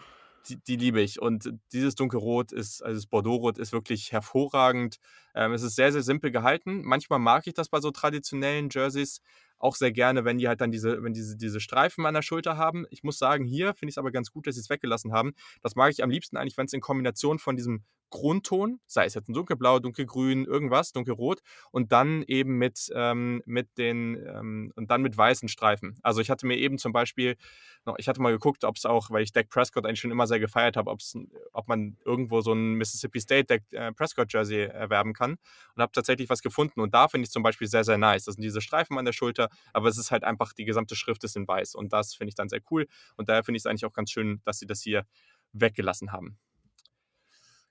[0.48, 1.20] Die, die liebe ich.
[1.20, 4.98] Und dieses dunkelrot ist, also das Bordeauxrot ist wirklich hervorragend.
[5.34, 6.82] Ähm, es ist sehr, sehr simpel gehalten.
[6.84, 9.20] Manchmal mag ich das bei so traditionellen Jerseys
[9.64, 12.56] auch sehr gerne, wenn die halt dann diese, wenn diese, diese Streifen an der Schulter
[12.56, 12.84] haben.
[12.90, 15.32] Ich muss sagen, hier finde ich es aber ganz gut, dass sie es weggelassen haben.
[15.62, 17.82] Das mag ich am liebsten eigentlich, wenn es in Kombination von diesem
[18.14, 21.40] Grundton, sei es jetzt ein dunkelblau, dunkelgrün, irgendwas, dunkelrot,
[21.72, 25.98] und dann eben mit, ähm, mit den ähm, und dann mit weißen Streifen.
[26.02, 27.36] Also ich hatte mir eben zum Beispiel,
[27.84, 30.28] noch, ich hatte mal geguckt, ob es auch, weil ich Dak Prescott eigentlich schon immer
[30.28, 35.12] sehr gefeiert habe, ob man irgendwo so ein Mississippi State Dak äh, Prescott Jersey erwerben
[35.12, 35.32] kann
[35.74, 36.80] und habe tatsächlich was gefunden.
[36.80, 38.26] Und da finde ich zum Beispiel sehr, sehr nice.
[38.26, 41.24] Das sind diese Streifen an der Schulter, aber es ist halt einfach, die gesamte Schrift
[41.24, 41.74] ist in weiß.
[41.74, 42.86] Und das finde ich dann sehr cool.
[43.16, 45.06] Und daher finde ich es eigentlich auch ganz schön, dass sie das hier
[45.52, 46.38] weggelassen haben.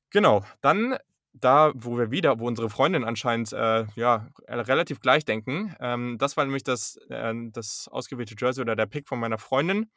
[0.10, 0.98] Genau, dann
[1.34, 5.76] da, wo wir wieder, wo unsere Freundin anscheinend äh, ja, relativ gleich denken.
[5.80, 9.90] Ähm, das war nämlich das, äh, das ausgewählte Jersey oder der Pick von meiner Freundin.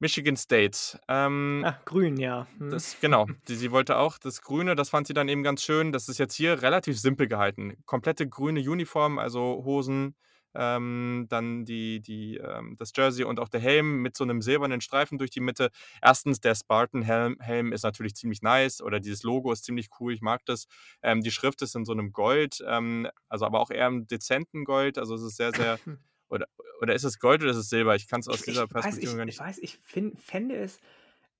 [0.00, 1.00] Michigan State.
[1.08, 2.46] Ähm, Ach, grün, ja.
[2.58, 2.70] Hm.
[2.70, 5.92] das, genau, die, sie wollte auch das Grüne, das fand sie dann eben ganz schön.
[5.92, 7.76] Das ist jetzt hier relativ simpel gehalten.
[7.86, 10.14] Komplette grüne Uniform, also Hosen,
[10.54, 14.80] ähm, dann die, die, ähm, das Jersey und auch der Helm mit so einem silbernen
[14.80, 15.70] Streifen durch die Mitte.
[16.02, 20.20] Erstens, der Spartan-Helm Helm ist natürlich ziemlich nice oder dieses Logo ist ziemlich cool, ich
[20.20, 20.66] mag das.
[21.02, 24.64] Ähm, die Schrift ist in so einem Gold, ähm, also aber auch eher im dezenten
[24.64, 25.78] Gold, also es ist sehr, sehr.
[26.30, 26.46] Oder,
[26.80, 27.94] oder ist es Gold oder ist es Silber?
[27.94, 29.34] Ich kann es aus dieser Perspektive weiß, gar nicht.
[29.34, 30.80] Ich weiß, ich find, fände es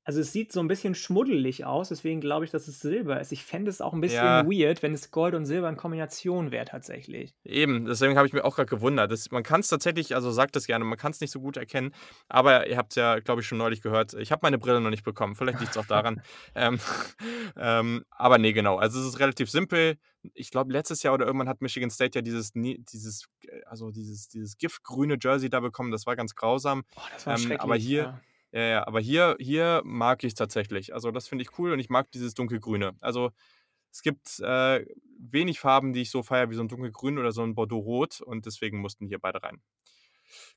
[0.05, 3.33] also es sieht so ein bisschen schmuddelig aus, deswegen glaube ich, dass es Silber ist.
[3.33, 4.45] Ich fände es auch ein bisschen Ja.
[4.47, 7.35] weird, wenn es Gold und Silber in Kombination wäre tatsächlich.
[7.45, 9.11] Eben, deswegen habe ich mir auch gerade gewundert.
[9.11, 11.57] Das, man kann es tatsächlich, also sagt es gerne, man kann es nicht so gut
[11.57, 11.95] erkennen.
[12.29, 14.15] Aber ihr habt es ja, glaube ich, schon neulich gehört.
[14.15, 15.35] Ich habe meine Brille noch nicht bekommen.
[15.37, 16.21] Vielleicht liegt es auch daran.
[16.55, 16.79] ähm,
[17.57, 18.77] ähm, aber nee, genau.
[18.77, 19.97] Also es ist relativ simpel.
[20.35, 24.29] Ich glaube, letztes Jahr oder irgendwann hat Michigan State ja dieses, dieses, äh, also dieses,
[24.29, 25.91] dieses giftgrüne Jersey da bekommen.
[25.91, 26.85] Das war ganz grausam.
[26.97, 27.61] Oh, das war Ähm, schrecklich.
[27.61, 28.21] aber hier, ja.
[28.55, 30.95] Ja, ja, aber hier, hier mag ich es tatsächlich.
[30.95, 32.97] Also das finde ich cool und ich mag dieses dunkelgrüne.
[33.01, 33.33] Also
[33.93, 34.87] es gibt äh,
[35.19, 38.47] wenig Farben, die ich so feiere wie so ein dunkelgrün oder so ein Bordeaux-Rot und
[38.47, 39.63] deswegen mussten hier beide rein.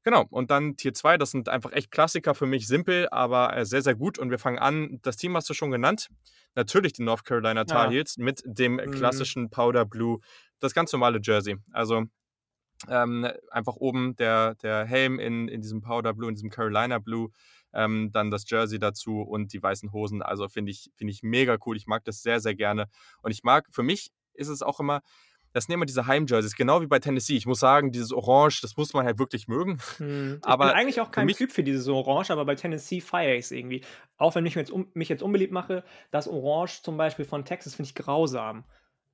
[0.04, 3.66] Genau, und dann Tier 2, das sind einfach echt Klassiker für mich, simpel, aber äh,
[3.66, 4.18] sehr, sehr gut.
[4.20, 6.10] Und wir fangen an, das Team hast du schon genannt.
[6.56, 7.90] Natürlich die North Carolina Tar Ja.
[7.90, 8.92] Heels mit dem Mhm.
[8.92, 10.20] klassischen Powder Blue,
[10.60, 11.58] das ganz normale Jersey.
[11.72, 12.06] Also
[12.90, 17.30] ähm, einfach oben der, der Helm in, in diesem Powder Blue, in diesem Carolina Blue,
[17.78, 20.22] ähm, dann das Jersey dazu und die weißen Hosen.
[20.22, 21.78] Also finde ich, finde ich mega cool.
[21.78, 22.88] Ich mag das sehr, sehr gerne.
[23.22, 25.02] Und ich mag, für mich ist es auch immer,
[25.54, 27.36] das sind immer diese Heimjerseys, genau wie bei Tennessee.
[27.38, 29.78] Ich muss sagen, dieses Orange, das muss man halt wirklich mögen.
[29.98, 32.56] Hm, Ich Aber bin eigentlich auch für kein mich- Typ für dieses Orange, aber bei
[32.56, 33.82] Tennessee feiere ich es irgendwie.
[34.18, 37.46] Auch wenn ich mich jetzt, um, mich jetzt unbeliebt mache, das Orange zum Beispiel von
[37.46, 38.66] Texas finde ich grausam.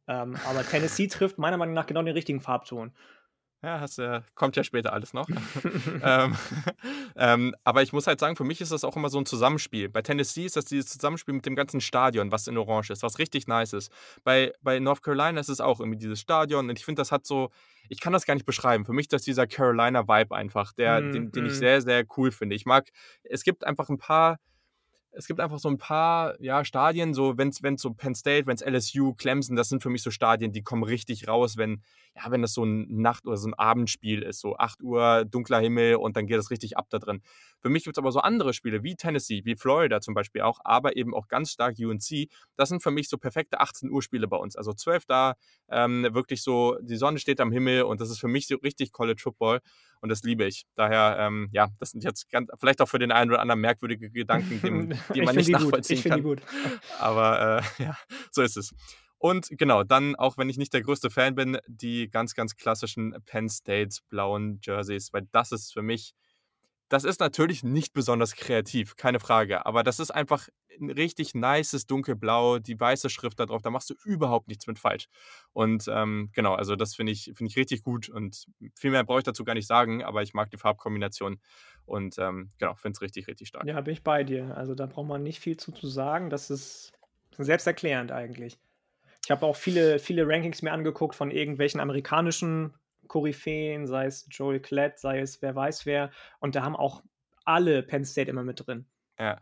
[0.08, 2.92] Ähm, aber Tennessee trifft meiner Meinung nach genau den richtigen Farbton.
[3.64, 5.28] Ja, hast, äh, kommt ja später alles noch.
[6.04, 6.36] ähm,
[7.16, 9.88] ähm, aber ich muss halt sagen, für mich ist das auch immer so ein Zusammenspiel.
[9.88, 13.20] Bei Tennessee ist das dieses Zusammenspiel mit dem ganzen Stadion, was in Orange ist, was
[13.20, 13.92] richtig nice ist.
[14.26, 17.26] Bei, bei North Carolina ist es auch irgendwie dieses Stadion und ich finde, das hat
[17.26, 17.52] so,
[17.88, 18.84] ich kann das gar nicht beschreiben.
[18.84, 21.56] Für mich ist das dieser Carolina-Vibe einfach, der, Mm, den, den ich mm.
[21.56, 22.56] sehr, sehr cool finde.
[22.56, 22.90] Ich mag,
[23.24, 24.40] es gibt einfach ein paar
[25.16, 28.56] es gibt einfach so ein paar ja, Stadien, so wenn es so Penn State, wenn
[28.56, 31.84] es LSU, Clemson, das sind für mich so Stadien, die kommen richtig raus, wenn,
[32.16, 35.60] ja, wenn das so ein Nacht- oder so ein Abendspiel ist, so 8 Uhr, dunkler
[35.60, 37.22] Himmel und dann geht es richtig ab da drin.
[37.60, 40.60] Für mich gibt es aber so andere Spiele, wie Tennessee, wie Florida zum Beispiel auch,
[40.64, 42.30] aber eben auch ganz stark UNC.
[42.56, 44.56] Das sind für mich so perfekte 18 Uhr Spiele bei uns.
[44.56, 45.36] Also 12 da,
[45.70, 48.92] ähm, wirklich so, die Sonne steht am Himmel und das ist für mich so richtig
[48.92, 49.62] College Football
[50.04, 50.66] und das liebe ich.
[50.76, 54.12] Daher, ähm, ja, das sind jetzt ganz, vielleicht auch für den einen oder anderen merkwürdige
[54.12, 55.62] Gedanken, die, die Ich man nicht die gut.
[55.62, 56.24] nachvollziehen Ich finde kann.
[56.24, 56.42] die gut.
[57.00, 57.98] Aber äh, ja,
[58.30, 58.74] so ist es.
[59.18, 63.16] Und genau, dann, auch wenn ich nicht der größte Fan bin, die ganz, ganz klassischen
[63.26, 66.14] Penn State blauen Jerseys, weil das ist für mich,
[66.90, 70.48] das ist natürlich nicht besonders kreativ, keine Frage, aber das ist einfach
[70.80, 74.80] ein richtig nices dunkelblau, die weiße Schrift da drauf, da machst du überhaupt nichts mit
[74.80, 75.08] falsch.
[75.54, 79.20] Und ähm, genau, also das finde ich, finde ich richtig gut und viel mehr brauche
[79.20, 81.40] ich dazu gar nicht sagen, aber ich mag die Farbkombination
[81.86, 83.66] und ähm, genau, finde es richtig, richtig stark.
[83.66, 84.56] Ja, bin ich bei dir.
[84.58, 86.30] Also da braucht man nicht viel zu, zu sagen.
[86.30, 86.94] Das ist
[87.38, 88.58] selbsterklärend eigentlich.
[89.26, 92.74] Ich habe auch viele, viele Rankings mir angeguckt von irgendwelchen amerikanischen
[93.08, 96.12] Koryphäen, sei es Joel Klett, sei es wer weiß wer.
[96.40, 97.04] Und da haben auch
[97.46, 98.86] alle Penn State immer mit drin.
[99.20, 99.42] Ja.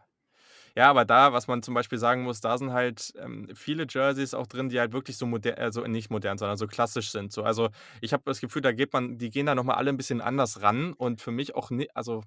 [0.76, 4.34] Ja, aber da, was man zum Beispiel sagen muss, da sind halt ähm, viele Jerseys
[4.34, 7.34] auch drin, die halt wirklich so modern, also nicht modern, sondern so klassisch sind.
[7.34, 7.70] So, also
[8.00, 10.62] ich habe das Gefühl, da geht man, die gehen da nochmal alle ein bisschen anders
[10.62, 12.24] ran und für mich auch nicht, also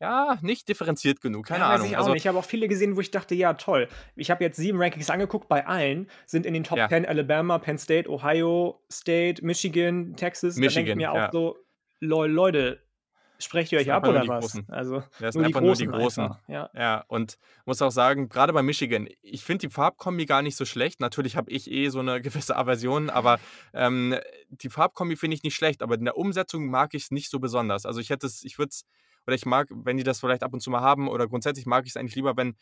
[0.00, 1.86] ja, nicht differenziert genug, keine ja, Ahnung.
[1.86, 2.22] Ich, auch Also nicht.
[2.22, 3.88] ich habe auch viele gesehen, wo ich dachte, ja, toll.
[4.14, 6.88] Ich habe jetzt sieben Rankings angeguckt, bei allen sind in den Top Ja.
[6.88, 10.54] 10 Alabama, Penn State, Ohio State, Michigan, Texas.
[10.56, 11.30] da denke ich Michigan, mir auch ja.
[11.32, 11.56] so,
[12.00, 12.82] lol, Leute,
[13.38, 14.44] sprecht ihr euch ab oder was?
[14.44, 14.66] Großen.
[14.68, 16.24] Also das sind einfach nur die Großen Großen.
[16.24, 16.40] einfach.
[16.48, 16.70] Ja.
[16.74, 20.64] Ja, und muss auch sagen, gerade bei Michigan, ich finde die Farbkombi gar nicht so
[20.64, 21.00] schlecht.
[21.00, 23.38] Natürlich habe ich eh so eine gewisse Aversion, aber
[23.74, 24.16] ähm,
[24.50, 27.38] die Farbkombi finde ich nicht schlecht, aber in der Umsetzung mag ich es nicht so
[27.38, 27.86] besonders.
[27.86, 28.84] Also ich hätte es, ich würde es,
[29.26, 31.84] oder ich mag, wenn die das vielleicht ab und zu mal haben, oder grundsätzlich mag
[31.84, 32.56] ich es eigentlich lieber, wenn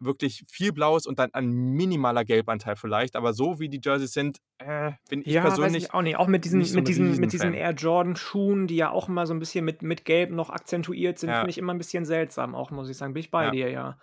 [0.00, 3.16] wirklich viel Blau ist und dann ein minimaler Gelbanteil vielleicht.
[3.16, 5.84] Aber so wie die Jerseys sind, äh, bin ich Ja, persönlich.
[5.84, 6.16] ich auch nicht.
[6.16, 7.52] Auch mit diesen, so mit diesen, mit diesen.
[7.52, 11.18] Air Jordan Schuhen, die ja auch immer so ein bisschen mit, mit Gelb noch akzentuiert
[11.18, 11.38] sind, Ja.
[11.40, 13.12] finde ich immer ein bisschen seltsam, auch muss ich sagen.
[13.12, 13.50] Bin ich bei Ja.
[13.50, 13.98] dir, ja.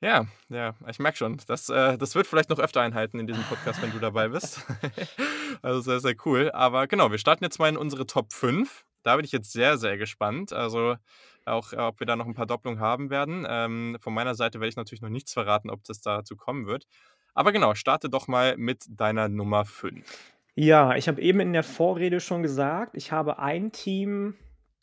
[0.00, 1.38] Ja, ja, ich merke schon.
[1.46, 4.66] Das, äh, das wird vielleicht noch öfter einhalten in diesem Podcast, wenn du dabei bist.
[5.62, 6.50] also sehr, sehr cool.
[6.52, 8.84] Aber genau, wir starten jetzt mal in unsere Top 5.
[9.02, 10.52] Da bin ich jetzt sehr, sehr gespannt.
[10.52, 10.96] Also
[11.44, 13.46] auch, äh, ob wir da noch ein paar Doppelungen haben werden.
[13.48, 16.86] Ähm, von meiner Seite werde ich natürlich noch nichts verraten, ob das dazu kommen wird.
[17.34, 20.32] Aber genau, starte doch mal mit deiner Nummer 5.
[20.54, 24.34] Ja, ich habe eben in der Vorrede schon gesagt, ich habe ein Team,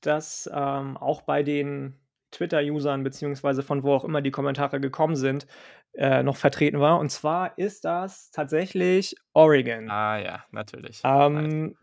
[0.01, 1.95] das ähm, auch bei den
[2.32, 5.47] Twitter-Usern beziehungsweise von wo auch immer die Kommentare gekommen sind,
[5.93, 6.99] äh, noch vertreten war.
[6.99, 9.89] Und zwar ist das tatsächlich Oregon.
[9.89, 11.01] Ah ja, natürlich.
[11.03, 11.75] Ähm,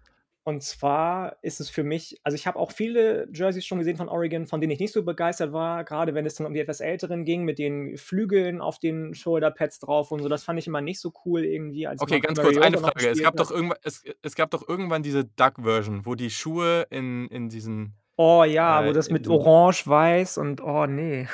[0.46, 4.08] Und zwar ist es für mich, also ich habe auch viele Jerseys schon gesehen von
[4.08, 6.78] Oregon, von denen ich nicht so begeistert war, gerade wenn es dann um die etwas
[6.78, 10.28] älteren ging, mit den Flügeln auf den Shoulderpads drauf und so.
[10.28, 11.88] Das fand ich immer nicht so cool irgendwie.
[11.88, 13.08] Als okay, ganz kurz, eine Frage.
[13.08, 17.26] Es gab, doch irgendwann, es, es gab doch irgendwann diese Duck-Version, wo die Schuhe in,
[17.26, 17.96] in diesen.
[18.16, 21.26] Oh ja, äh, wo das mit Orange, Weiß und oh nee.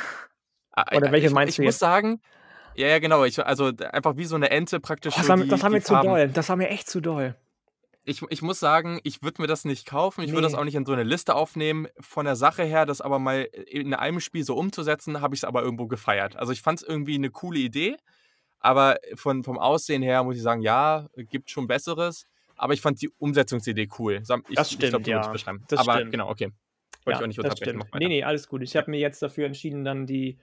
[0.70, 1.62] Ah, Oder welche ich, meinst ich du?
[1.64, 2.22] Ich muss sagen,
[2.76, 3.24] ja, ja, genau.
[3.24, 5.12] Ich, also einfach wie so eine Ente praktisch.
[5.16, 6.28] Oh, das, war, die, das war mir zu doll.
[6.28, 7.34] Das war mir echt zu doll
[8.04, 10.22] ich, ich muss sagen, ich würde mir das nicht kaufen.
[10.22, 10.32] Ich nee.
[10.34, 11.86] würde das auch nicht in so eine Liste aufnehmen.
[12.00, 15.44] Von der Sache her, das aber mal in einem Spiel so umzusetzen, habe ich es
[15.44, 16.36] aber irgendwo gefeiert.
[16.36, 17.96] Also ich fand es irgendwie eine coole Idee.
[18.58, 22.26] Aber von, vom Aussehen her muss ich sagen, ja, gibt schon Besseres.
[22.56, 24.22] Aber ich fand die Umsetzungsidee cool.
[24.48, 25.28] Ich, das stimmt, ich glaub, ja.
[25.28, 25.64] Beschreiben.
[25.68, 26.12] Das aber stimmt.
[26.12, 26.52] genau, okay.
[27.04, 27.84] Wollte ja, ich auch nicht unterbrechen.
[27.98, 28.62] Nee, nee, alles gut.
[28.62, 30.38] Ich habe mir jetzt dafür entschieden, dann die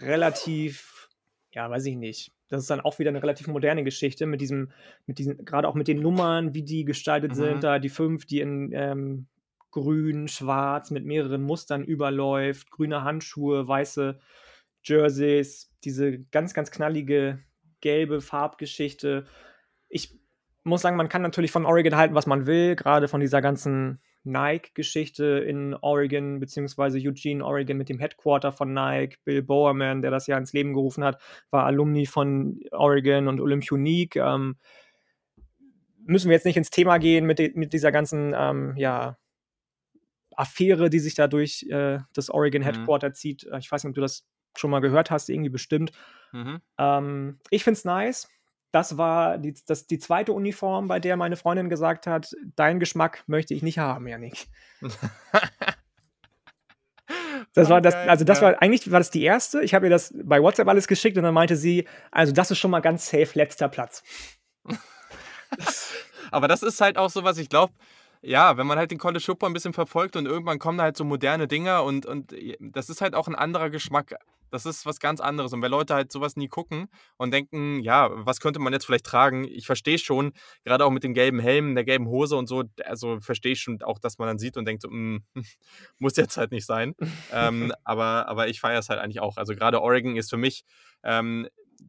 [0.00, 1.08] relativ,
[1.52, 4.70] ja, weiß ich nicht, das ist dann auch wieder eine relativ moderne Geschichte mit diesem,
[5.06, 7.36] mit diesen, gerade auch mit den Nummern, wie die gestaltet mhm.
[7.36, 9.26] sind, da die fünf, die in ähm,
[9.70, 14.20] grün, schwarz mit mehreren Mustern überläuft, grüne Handschuhe, weiße
[14.84, 17.38] Jerseys, diese ganz, ganz knallige
[17.80, 19.24] gelbe Farbgeschichte.
[19.88, 20.20] Ich
[20.62, 23.98] muss sagen, man kann natürlich von Oregon halten, was man will, gerade von dieser ganzen
[24.24, 29.18] Nike-Geschichte in Oregon, beziehungsweise Eugene, Oregon mit dem Headquarter von Nike.
[29.24, 34.16] Bill Bowerman, der das ja ins Leben gerufen hat, war Alumni von Oregon und Olympionique.
[34.16, 34.56] Ähm,
[36.04, 39.18] müssen wir jetzt nicht ins Thema gehen mit, de mit dieser ganzen ähm, ja,
[40.36, 42.66] Affäre, die sich da durch äh, das Oregon mhm.
[42.66, 43.14] Headquarter mhm.
[43.14, 43.48] zieht.
[43.58, 45.92] Ich weiß nicht, ob du das schon mal gehört hast, irgendwie bestimmt.
[46.32, 46.60] Mhm.
[46.78, 48.28] Ähm, ich finde es nice
[48.72, 53.22] das war die, das, die zweite Uniform, bei der meine Freundin gesagt hat, dein Geschmack
[53.26, 54.48] möchte ich nicht haben, Janik.
[57.54, 59.60] Das war das, also das war eigentlich war das die erste.
[59.62, 62.58] Ich habe ihr das bei WhatsApp alles geschickt und dann meinte sie, also das ist
[62.58, 64.02] schon mal ganz safe letzter Platz.
[66.30, 67.74] Aber das ist halt auch so was, ich glaube,
[68.22, 70.96] ja, wenn man halt den College Football ein bisschen verfolgt und irgendwann kommen da halt
[70.96, 74.14] so moderne Dinger und, und das ist halt auch ein anderer Geschmack
[74.52, 75.52] das ist was ganz anderes.
[75.52, 79.06] Und wenn Leute halt sowas nie gucken und denken, ja, was könnte man jetzt vielleicht
[79.06, 79.44] tragen?
[79.44, 80.32] Ich verstehe schon,
[80.64, 83.82] gerade auch mit dem gelben Helm, der gelben Hose und so, also verstehe ich schon
[83.82, 85.24] auch, dass man dann sieht und denkt, so, mm,
[85.98, 86.94] muss jetzt halt nicht sein.
[87.32, 89.38] ähm, aber, aber ich feiere es halt eigentlich auch.
[89.38, 90.64] Also gerade Oregon ist für mich,
[91.02, 91.48] ähm,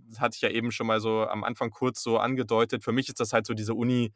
[0.10, 3.10] das hatte ich ja eben schon mal so am Anfang kurz so angedeutet, für mich
[3.10, 4.14] ist das halt so diese Uni,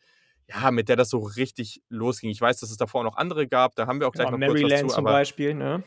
[0.49, 2.29] ja, mit der das so richtig losging.
[2.29, 4.37] Ich weiß, dass es davor noch andere gab, da haben wir auch gleich ja, noch
[4.37, 4.95] Maryland kurz was zu.
[4.95, 5.83] zum Beispiel, ne?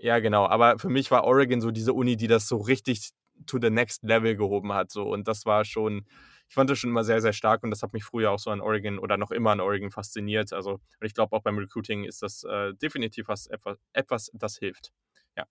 [0.00, 0.46] Ja, genau.
[0.46, 3.10] Aber für mich war Oregon so diese Uni, die das so richtig
[3.46, 4.90] to the next level gehoben hat.
[4.90, 5.02] So.
[5.02, 6.06] Und das war schon,
[6.48, 8.50] ich fand das schon immer sehr, sehr stark und das hat mich früher auch so
[8.50, 10.52] an Oregon oder noch immer an Oregon fasziniert.
[10.52, 14.58] Also, und ich glaube auch beim Recruiting ist das äh, definitiv was, etwas, etwas, das
[14.58, 14.92] hilft.
[15.36, 15.44] Ja.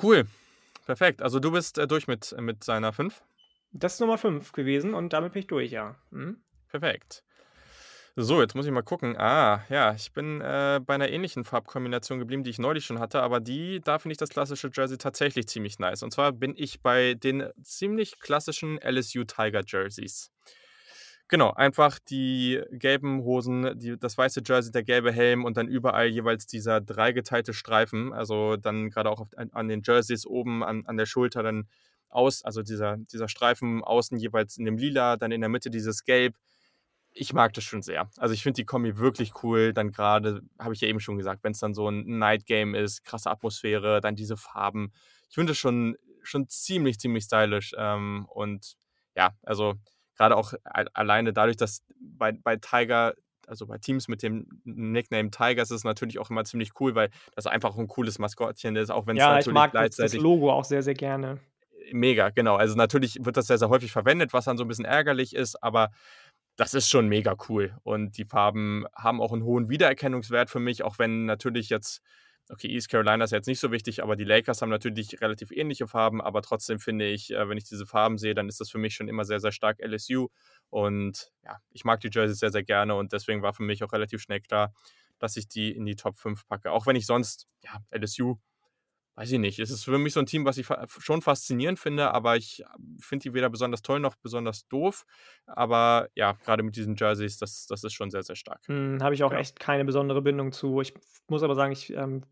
[0.00, 0.26] Cool.
[0.84, 1.22] Perfekt.
[1.22, 3.22] Also du bist äh, durch mit, mit seiner 5.
[3.72, 5.96] Das ist Nummer 5 gewesen und damit bin ich durch, ja.
[6.10, 6.42] Mhm.
[6.68, 7.24] Perfekt.
[8.14, 9.16] So, jetzt muss ich mal gucken.
[9.16, 13.22] Ah, ja, ich bin äh, bei einer ähnlichen Farbkombination geblieben, die ich neulich schon hatte,
[13.22, 16.02] aber die, da finde ich das klassische Jersey tatsächlich ziemlich nice.
[16.02, 20.30] Und zwar bin ich bei den ziemlich klassischen LSU Tiger Jerseys.
[21.28, 26.08] Genau, einfach die gelben Hosen, die, das weiße Jersey, der gelbe Helm und dann überall
[26.08, 28.12] jeweils dieser dreigeteilte Streifen.
[28.12, 31.66] Also dann gerade auch auf, an den Jerseys oben an, an der Schulter dann
[32.12, 36.04] aus, also dieser, dieser Streifen außen jeweils in dem Lila, dann in der Mitte dieses
[36.04, 36.36] Gelb
[37.14, 38.08] ich mag das schon sehr.
[38.16, 39.72] Also ich finde die Kombi wirklich cool.
[39.72, 42.74] Dann gerade, habe ich ja eben schon gesagt, wenn es dann so ein Night Game
[42.74, 44.92] ist, krasse Atmosphäre, dann diese Farben.
[45.28, 47.72] Ich finde es schon, schon ziemlich, ziemlich stylisch.
[47.76, 48.74] Ähm, und
[49.14, 49.74] ja, also
[50.16, 53.14] gerade auch alleine dadurch, dass bei, bei Tiger,
[53.46, 57.10] also bei Teams mit dem Nickname Tigers ist es natürlich auch immer ziemlich cool, weil
[57.34, 60.22] das einfach ein cooles Maskottchen ist, auch wenn es ja, natürlich ich mag gleichzeitig das
[60.22, 61.40] Logo auch sehr, sehr gerne.
[61.92, 62.56] Mega, genau.
[62.56, 65.62] Also natürlich wird das sehr, sehr häufig verwendet, was dann so ein bisschen ärgerlich ist,
[65.62, 65.90] aber
[66.56, 67.76] das ist schon mega cool.
[67.82, 72.02] Und die Farben haben auch einen hohen Wiedererkennungswert für mich, auch wenn natürlich jetzt,
[72.50, 75.86] okay, East Carolina ist jetzt nicht so wichtig, aber die Lakers haben natürlich relativ ähnliche
[75.88, 78.78] Farben, aber trotzdem finde ich, äh, wenn ich diese Farben sehe, dann ist das für
[78.78, 80.28] mich schon immer sehr, sehr stark LSU.
[80.70, 83.92] Und ja, ich mag die Jerseys sehr, sehr gerne und deswegen war für mich auch
[83.92, 84.74] relativ schnell klar,
[85.18, 86.72] dass ich die in die Top 5 packe.
[86.72, 88.36] Auch wenn ich sonst, ja, LSU
[89.16, 89.58] weiß ich nicht.
[89.58, 92.64] Es ist für mich so ein Team, was ich schon faszinierend finde, aber ich
[92.98, 95.04] finde die weder besonders toll noch besonders doof.
[95.46, 98.60] Aber ja, gerade mit diesen Jerseys, das, das ist schon sehr, sehr stark.
[98.66, 99.38] Hm, Habe ich auch ja.
[99.38, 100.80] echt keine besondere Bindung zu.
[100.80, 100.94] Ich
[101.28, 102.24] muss aber sagen, ich, ähm,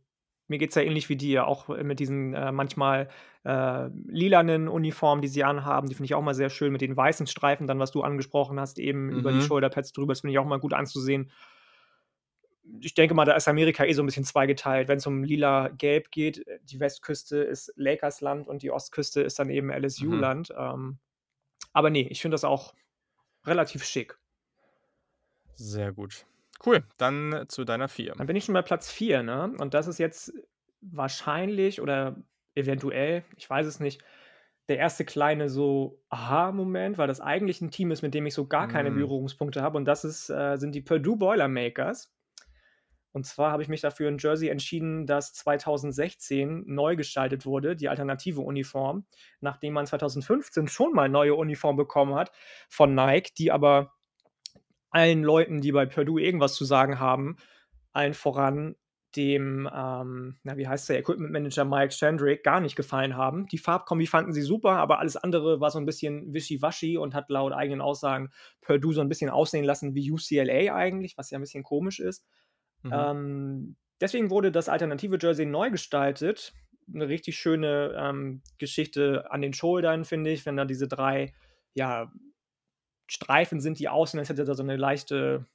[0.49, 3.09] mir geht es ja ähnlich wie dir, auch mit diesen äh, manchmal
[3.45, 5.89] äh, lilanen Uniformen, die sie anhaben.
[5.89, 8.59] Die finde ich auch mal sehr schön mit den weißen Streifen, dann was du angesprochen
[8.59, 9.19] hast, eben mhm.
[9.19, 9.43] über die mhm.
[9.43, 10.13] Shoulderpads drüber.
[10.13, 11.31] Das finde ich auch mal gut anzusehen
[12.81, 14.89] ich denke mal, da ist Amerika eh so ein bisschen zweigeteilt.
[14.89, 19.51] Wenn es um lila-gelb geht, äh, die Westküste ist Lakers-Land und die Ostküste ist dann
[19.51, 20.51] eben LSU-Land.
[20.51, 20.57] Mhm.
[20.59, 20.99] Ähm,
[21.73, 22.75] aber nee, ich finde das auch
[23.47, 24.19] relativ schick.
[25.55, 26.27] Sehr gut.
[26.65, 28.15] Cool, dann zu deiner 4.
[28.17, 29.53] Dann bin ich schon bei Platz 4, ne?
[29.59, 30.33] Und das ist jetzt
[30.81, 32.17] wahrscheinlich oder
[32.55, 34.03] eventuell, ich weiß es nicht,
[34.69, 38.47] der erste kleine so Aha-Moment, weil das eigentlich ein Team ist, mit dem ich so
[38.47, 38.95] gar keine Mm.
[38.95, 42.13] Berührungspunkte habe und das ist, äh, sind die Purdue Boilermakers.
[43.13, 47.89] Und zwar habe ich mich dafür ein Jersey entschieden, das 2016 neu gestaltet wurde, die
[47.89, 49.05] alternative Uniform,
[49.41, 52.31] nachdem man 2015 schon mal neue Uniform bekommen hat
[52.69, 53.93] von Nike, die aber
[54.91, 57.37] allen Leuten, die bei Purdue irgendwas zu sagen haben,
[57.93, 58.77] allen voran
[59.17, 63.47] dem, ähm, na, wie heißt der, Equipment Manager Mike Chandrick, gar nicht gefallen haben.
[63.47, 67.29] Die Farbkombi fanden sie super, aber alles andere war so ein bisschen wischiwaschi und hat
[67.29, 71.43] laut eigenen Aussagen Purdue so ein bisschen aussehen lassen wie UCLA eigentlich, was ja ein
[71.43, 72.25] bisschen komisch ist.
[72.83, 72.93] Mhm.
[72.93, 76.53] Ähm, deswegen wurde das alternative Jersey neu gestaltet.
[76.93, 81.33] Eine richtig schöne ähm, Geschichte an den Schultern, finde ich, wenn da diese drei
[81.75, 82.11] ja,
[83.07, 85.47] Streifen sind, die außen, als hätte da so eine leichte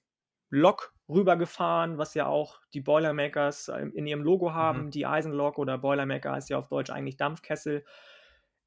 [0.50, 4.86] Lok rübergefahren, was ja auch die Boilermakers ähm, in ihrem Logo haben.
[4.86, 4.92] Mhm.
[4.92, 7.86] Die Eisenlok oder Boilermaker heißt ja auf Deutsch eigentlich Dampfkessel.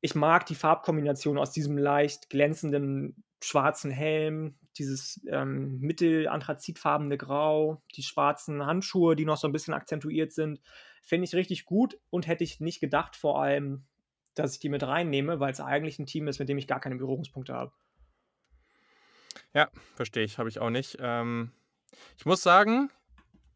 [0.01, 8.03] Ich mag die Farbkombination aus diesem leicht glänzenden schwarzen Helm, dieses ähm, mittelanthrazitfarbene Grau, die
[8.03, 10.61] schwarzen Handschuhe, die noch so ein bisschen akzentuiert sind.
[11.03, 13.85] Finde ich richtig gut und hätte ich nicht gedacht, vor allem,
[14.35, 16.81] dass ich die mit reinnehme, weil es eigentlich ein Team ist, mit dem ich gar
[16.81, 17.73] keine Berührungspunkte habe.
[19.55, 20.99] Ja, verstehe ich, habe ich auch nicht.
[21.01, 21.53] Ähm,
[22.17, 22.91] ich muss sagen,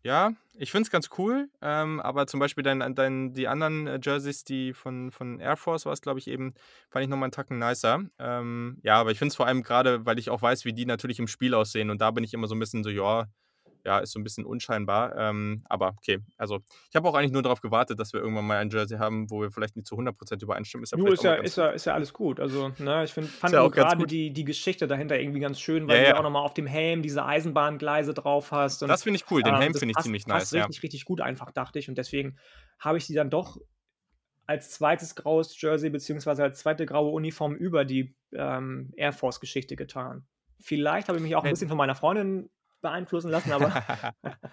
[0.03, 4.01] ja, ich finde es ganz cool, ähm, aber zum Beispiel dein, dein, die anderen äh,
[4.03, 6.55] Jerseys, die von, von Air Force war es, glaube ich, eben,
[6.91, 8.01] fand ich nochmal einen Tacken nicer.
[8.19, 10.87] Ähm, ja, aber ich finde es vor allem gerade, weil ich auch weiß, wie die
[10.87, 13.27] natürlich im Spiel aussehen und da bin ich immer so ein bisschen so, ja,
[13.85, 15.17] ja, ist so ein bisschen unscheinbar.
[15.17, 18.59] Ähm, aber okay, also ich habe auch eigentlich nur darauf gewartet, dass wir irgendwann mal
[18.59, 20.85] ein Jersey haben, wo wir vielleicht nicht zu 100% übereinstimmen.
[20.85, 22.41] Ist ja, ist ja, ist ja, ist ja alles gut.
[22.41, 26.05] Also, ne, ich find, fand ja gerade die, die Geschichte dahinter irgendwie ganz schön, weil
[26.05, 28.83] ja, du auch nochmal auf dem Helm diese Eisenbahngleise drauf hast.
[28.83, 30.53] Und, das finde ich cool, den ähm, Helm das finde ich ziemlich nice.
[30.53, 30.81] richtig, ja.
[30.83, 31.89] richtig gut einfach, dachte ich.
[31.89, 32.37] Und deswegen
[32.79, 33.59] habe ich die dann doch
[34.47, 40.27] als zweites graues Jersey beziehungsweise als zweite graue Uniform über die ähm, Air Force-Geschichte getan.
[40.61, 42.51] Vielleicht habe ich mich auch ein bisschen von meiner Freundin
[42.83, 44.15] beeinflussen lassen, aber.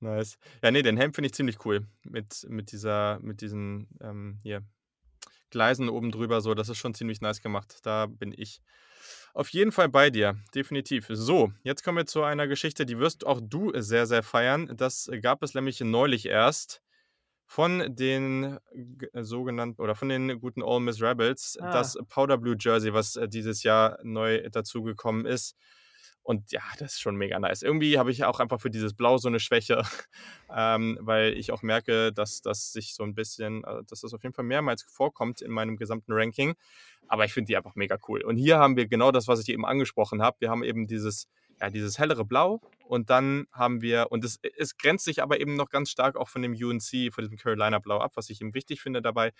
[0.00, 0.38] nice.
[0.62, 1.86] Ja, nee, den Helm finde ich ziemlich cool.
[2.02, 4.62] Mit, mit dieser, mit diesen ähm, hier,
[5.50, 7.78] Gleisen oben drüber, so, das ist schon ziemlich nice gemacht.
[7.84, 8.60] Da bin ich
[9.32, 11.06] auf jeden Fall bei dir, definitiv.
[11.08, 14.72] So, jetzt kommen wir zu einer Geschichte, die wirst auch du sehr, sehr feiern.
[14.76, 16.82] Das gab es nämlich neulich erst
[17.46, 18.58] von den
[19.12, 21.70] sogenannten oder von den guten Ole Miss Rebels, ah.
[21.70, 25.54] das Powder Blue Jersey, was dieses Jahr neu dazugekommen ist.
[26.26, 27.62] Und ja, das ist schon mega nice.
[27.62, 29.84] Irgendwie habe ich auch einfach für dieses Blau so eine Schwäche,
[30.52, 34.24] ähm, weil ich auch merke, dass das sich so ein bisschen, äh, dass das auf
[34.24, 36.56] jeden Fall mehrmals vorkommt in meinem gesamten Ranking.
[37.06, 38.22] Aber ich finde die einfach mega cool.
[38.22, 40.38] Und hier haben wir genau das, was ich eben angesprochen habe.
[40.40, 41.28] Wir haben eben dieses,
[41.60, 45.54] ja, dieses hellere Blau und dann haben wir, und es, es grenzt sich aber eben
[45.54, 48.52] noch ganz stark auch von dem UNC, von diesem Carolina Blau ab, was ich eben
[48.52, 49.32] wichtig finde dabei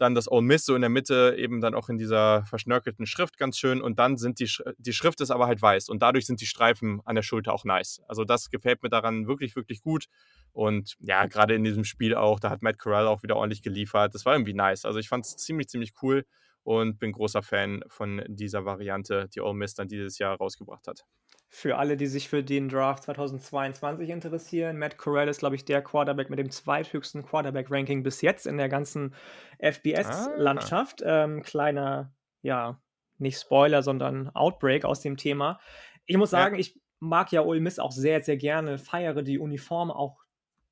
[0.00, 3.36] dann das Ole Miss so in der Mitte eben dann auch in dieser verschnörkelten Schrift
[3.36, 6.40] ganz schön und dann sind die, die Schrift ist aber halt weiß und dadurch sind
[6.40, 8.00] die Streifen an der Schulter auch nice.
[8.08, 10.06] Also das gefällt mir daran wirklich, wirklich gut
[10.52, 14.14] und ja, gerade in diesem Spiel auch, da hat Matt Corral auch wieder ordentlich geliefert.
[14.14, 14.86] Das war irgendwie nice.
[14.86, 16.24] Also ich fand es ziemlich, ziemlich cool
[16.62, 21.04] und bin großer Fan von dieser Variante, die Ole Miss dann dieses Jahr rausgebracht hat.
[21.52, 25.82] Für alle, die sich für den Draft 2022 interessieren, Matt Corral ist, glaube ich, der
[25.82, 29.16] Quarterback mit dem zweithöchsten Quarterback-Ranking bis jetzt in der ganzen
[29.58, 31.04] FBS-Landschaft.
[31.04, 31.24] Ah.
[31.24, 32.80] Ähm, kleiner, ja,
[33.18, 35.58] nicht Spoiler, sondern Outbreak aus dem Thema.
[36.06, 36.60] Ich muss sagen, ja.
[36.60, 40.22] ich mag ja Ole Miss auch sehr, sehr gerne, feiere die Uniform auch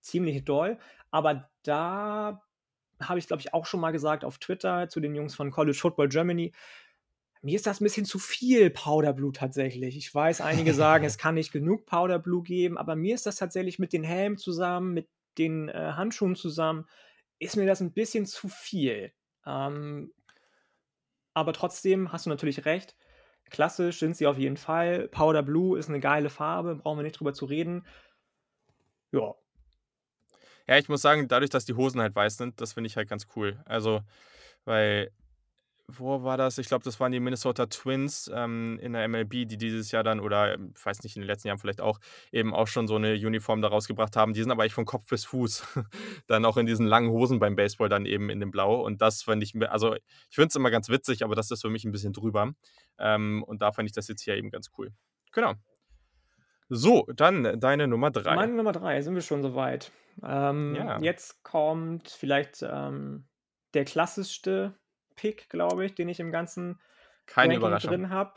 [0.01, 0.79] ziemlich doll,
[1.11, 2.41] aber da
[3.01, 5.77] habe ich, glaube ich, auch schon mal gesagt auf Twitter zu den Jungs von College
[5.77, 6.53] Football Germany,
[7.43, 9.97] mir ist das ein bisschen zu viel Powder Blue tatsächlich.
[9.97, 13.37] Ich weiß, einige sagen, es kann nicht genug Powder Blue geben, aber mir ist das
[13.37, 15.09] tatsächlich mit den Helmen zusammen, mit
[15.39, 16.87] den äh, Handschuhen zusammen,
[17.39, 19.13] ist mir das ein bisschen zu viel.
[19.47, 20.13] Ähm,
[21.35, 22.97] aber trotzdem hast du natürlich recht.
[23.51, 25.09] Klassisch sind sie auf jeden Fall.
[25.09, 27.87] Powder Blue ist eine geile Farbe, brauchen wir nicht drüber zu reden.
[29.13, 29.35] Ja.
[30.67, 33.09] Ja, ich muss sagen, dadurch, dass die Hosen halt weiß sind, das finde ich halt
[33.09, 33.63] ganz cool.
[33.65, 34.03] Also,
[34.65, 35.13] weil
[35.91, 36.59] wo war das?
[36.59, 40.21] Ich glaube, das waren die Minnesota Twins ähm, in der MLB, die dieses Jahr dann,
[40.21, 41.99] oder ich weiß nicht, in den letzten Jahren vielleicht auch,
[42.31, 44.35] eben auch schon so eine Uniform da rausgebracht haben.
[44.35, 45.67] Die sind aber eigentlich von Kopf bis Fuß.
[46.27, 48.85] dann auch in diesen langen Hosen beim Baseball dann eben in dem Blau.
[48.85, 51.71] Und das fand ich, also ich finde es immer ganz witzig, aber das ist für
[51.71, 52.53] mich ein bisschen drüber.
[52.99, 54.93] Ähm, und da fand ich das jetzt hier eben ganz cool.
[55.33, 55.55] Genau.
[56.69, 58.35] So, dann deine Nummer drei.
[58.35, 59.91] Meine Nummer drei, sind wir schon soweit.
[60.23, 61.01] Ähm, Ja.
[61.01, 63.27] Jetzt kommt vielleicht ähm,
[63.73, 64.75] der klassischste
[65.19, 66.79] Pick, glaube ich, den ich im ganzen
[67.27, 67.91] Keine Ranking Überraschung.
[67.91, 68.33] drin habe.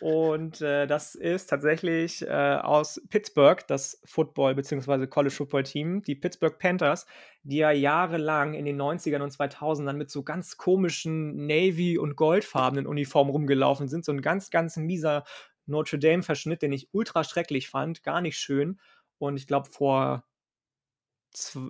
[0.00, 2.28] Und äh, das ist tatsächlich äh,
[2.62, 5.08] aus Pittsburgh, das Football- bzw.
[5.08, 7.04] College-Football-Team, die Pittsburgh Panthers,
[7.42, 12.86] die ja jahrelang in den 90ern und 2000ern mit so ganz komischen Navy- und goldfarbenen
[12.86, 14.04] Uniformen rumgelaufen sind.
[14.04, 15.24] So ein ganz, ganz mieser
[15.66, 18.78] Notre Dame-Verschnitt, den ich ultra schrecklich fand, gar nicht schön.
[19.18, 20.22] Und ich glaube, vor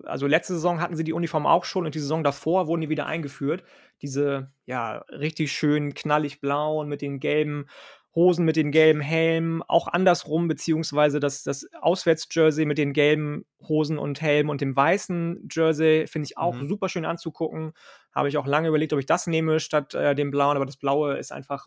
[0.04, 2.88] also letzte Saison hatten sie die Uniform auch schon und die Saison davor wurden die
[2.88, 3.64] wieder eingeführt.
[4.02, 7.66] Diese, ja, richtig schön knallig blau und mit den gelben
[8.14, 13.98] Hosen, mit den gelben Helmen, auch andersrum, beziehungsweise das, das Auswärtsjersey mit den gelben Hosen
[13.98, 16.68] und Helmen und dem weißen Jersey finde ich auch mhm.
[16.68, 17.72] super schön anzugucken.
[18.12, 20.78] Habe ich auch lange überlegt, ob ich das nehme statt äh, dem blauen, aber das
[20.78, 21.66] blaue ist einfach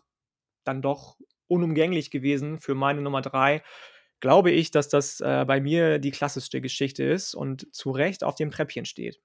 [0.64, 1.16] dann doch
[1.46, 3.62] unumgänglich gewesen für meine Nummer drei
[4.22, 8.36] glaube ich, dass das äh, bei mir die klassischste Geschichte ist und zu Recht auf
[8.36, 9.20] dem Treppchen steht.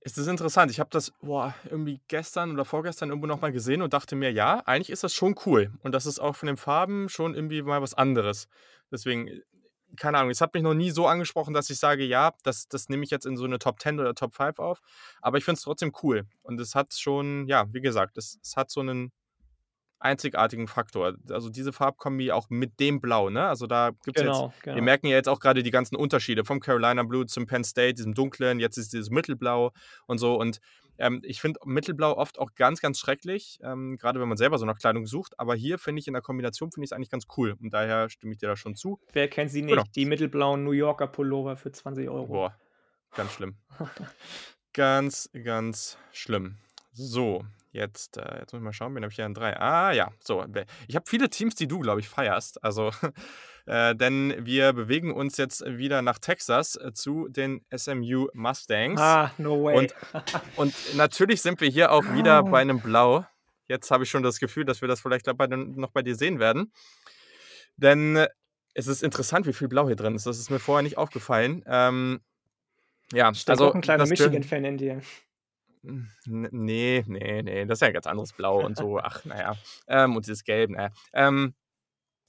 [0.00, 0.70] Es ist interessant.
[0.70, 4.58] Ich habe das boah, irgendwie gestern oder vorgestern irgendwo nochmal gesehen und dachte mir, ja,
[4.66, 5.72] eigentlich ist das schon cool.
[5.82, 8.48] Und das ist auch von den Farben schon irgendwie mal was anderes.
[8.92, 9.30] Deswegen,
[9.96, 12.90] keine Ahnung, es hat mich noch nie so angesprochen, dass ich sage, ja, das, das
[12.90, 14.82] nehme ich jetzt in so eine Top 10 oder Top 5 auf.
[15.22, 16.26] Aber ich finde es trotzdem cool.
[16.42, 19.10] Und es hat schon, ja, wie gesagt, es, es hat so einen
[20.04, 21.14] einzigartigen Faktor.
[21.30, 23.46] Also diese Farbkombi auch mit dem Blau, ne?
[23.46, 24.76] Also da gibt es genau, jetzt, genau.
[24.76, 27.94] wir merken ja jetzt auch gerade die ganzen Unterschiede vom Carolina Blue zum Penn State,
[27.94, 29.72] diesem dunklen, jetzt ist dieses Mittelblau
[30.06, 30.34] und so.
[30.38, 30.60] Und
[30.98, 34.66] ähm, ich finde Mittelblau oft auch ganz, ganz schrecklich, ähm, gerade wenn man selber so
[34.66, 35.38] nach Kleidung sucht.
[35.38, 37.56] Aber hier finde ich in der Kombination finde ich es eigentlich ganz cool.
[37.60, 39.00] Und daher stimme ich dir da schon zu.
[39.12, 39.74] Wer kennt sie nicht?
[39.74, 39.84] Genau.
[39.94, 42.26] Die mittelblauen New Yorker Pullover für 20 Euro.
[42.26, 42.56] Boah,
[43.16, 43.56] ganz schlimm.
[44.72, 46.56] ganz, ganz schlimm.
[46.92, 47.44] So,
[47.74, 49.58] Jetzt, äh, jetzt muss ich mal schauen, wen habe ich hier an drei?
[49.58, 50.46] Ah ja, so.
[50.86, 52.62] Ich habe viele Teams, die du, glaube ich, feierst.
[52.62, 52.92] Also,
[53.66, 59.00] äh, denn wir bewegen uns jetzt wieder nach Texas äh, zu den SMU Mustangs.
[59.00, 59.76] Ah, no way.
[59.76, 59.94] Und,
[60.54, 63.26] und natürlich sind wir hier auch wieder bei einem Blau.
[63.66, 66.38] Jetzt habe ich schon das Gefühl, dass wir das vielleicht bei, noch bei dir sehen
[66.38, 66.72] werden.
[67.76, 68.28] Denn äh,
[68.74, 70.26] es ist interessant, wie viel Blau hier drin ist.
[70.26, 71.64] Das ist mir vorher nicht aufgefallen.
[71.66, 72.20] Ähm,
[73.12, 73.70] ja, Steckt also.
[73.70, 75.02] auch ein kleiner Michigan-Fan in dir.
[76.26, 78.98] Nee, nee, nee, das ist ja ein ganz anderes Blau und so.
[78.98, 79.56] Ach, naja.
[79.86, 80.90] Ähm, und dieses Gelb, naja.
[81.12, 81.54] Ähm,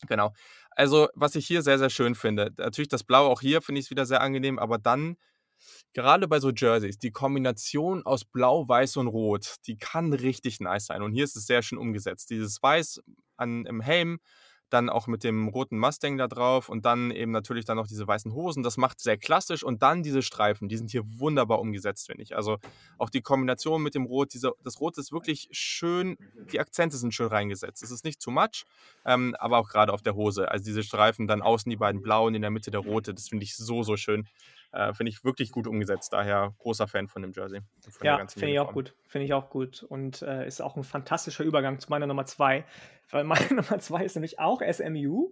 [0.08, 0.34] genau.
[0.72, 3.86] Also, was ich hier sehr, sehr schön finde, natürlich das Blau auch hier finde ich
[3.86, 5.18] es wieder sehr angenehm, aber dann,
[5.94, 10.88] gerade bei so Jerseys, die Kombination aus Blau, Weiß und Rot, die kann richtig nice
[10.88, 11.02] sein.
[11.02, 12.30] Und hier ist es sehr schön umgesetzt.
[12.30, 13.02] Dieses Weiß
[13.38, 14.20] an, im Helm,
[14.70, 18.08] dann auch mit dem roten Mustang da drauf und dann eben natürlich dann noch diese
[18.08, 18.64] weißen Hosen.
[18.64, 22.36] Das macht sehr klassisch und dann diese Streifen, die sind hier wunderbar umgesetzt, finde ich.
[22.36, 22.58] Also
[22.98, 26.18] auch die Kombination mit dem Rot, diese, das Rot ist wirklich schön,
[26.52, 27.84] die Akzente sind schön reingesetzt.
[27.84, 28.66] Es ist nicht too much,
[29.06, 30.50] ähm, aber auch gerade auf der Hose.
[30.50, 33.44] Also diese Streifen, dann außen die beiden blauen, in der Mitte der rote, das finde
[33.44, 34.28] ich so, so schön.
[34.76, 36.12] Äh, finde ich wirklich gut umgesetzt.
[36.12, 37.62] Daher großer Fan von dem Jersey.
[38.04, 38.94] Ja, finde ich auch gut.
[39.08, 39.84] Finde ich auch gut.
[39.84, 42.66] Und äh, ist auch ein fantastischer Übergang zu meiner Nummer zwei.
[43.10, 45.32] Weil meine Nummer zwei ist nämlich auch SMU,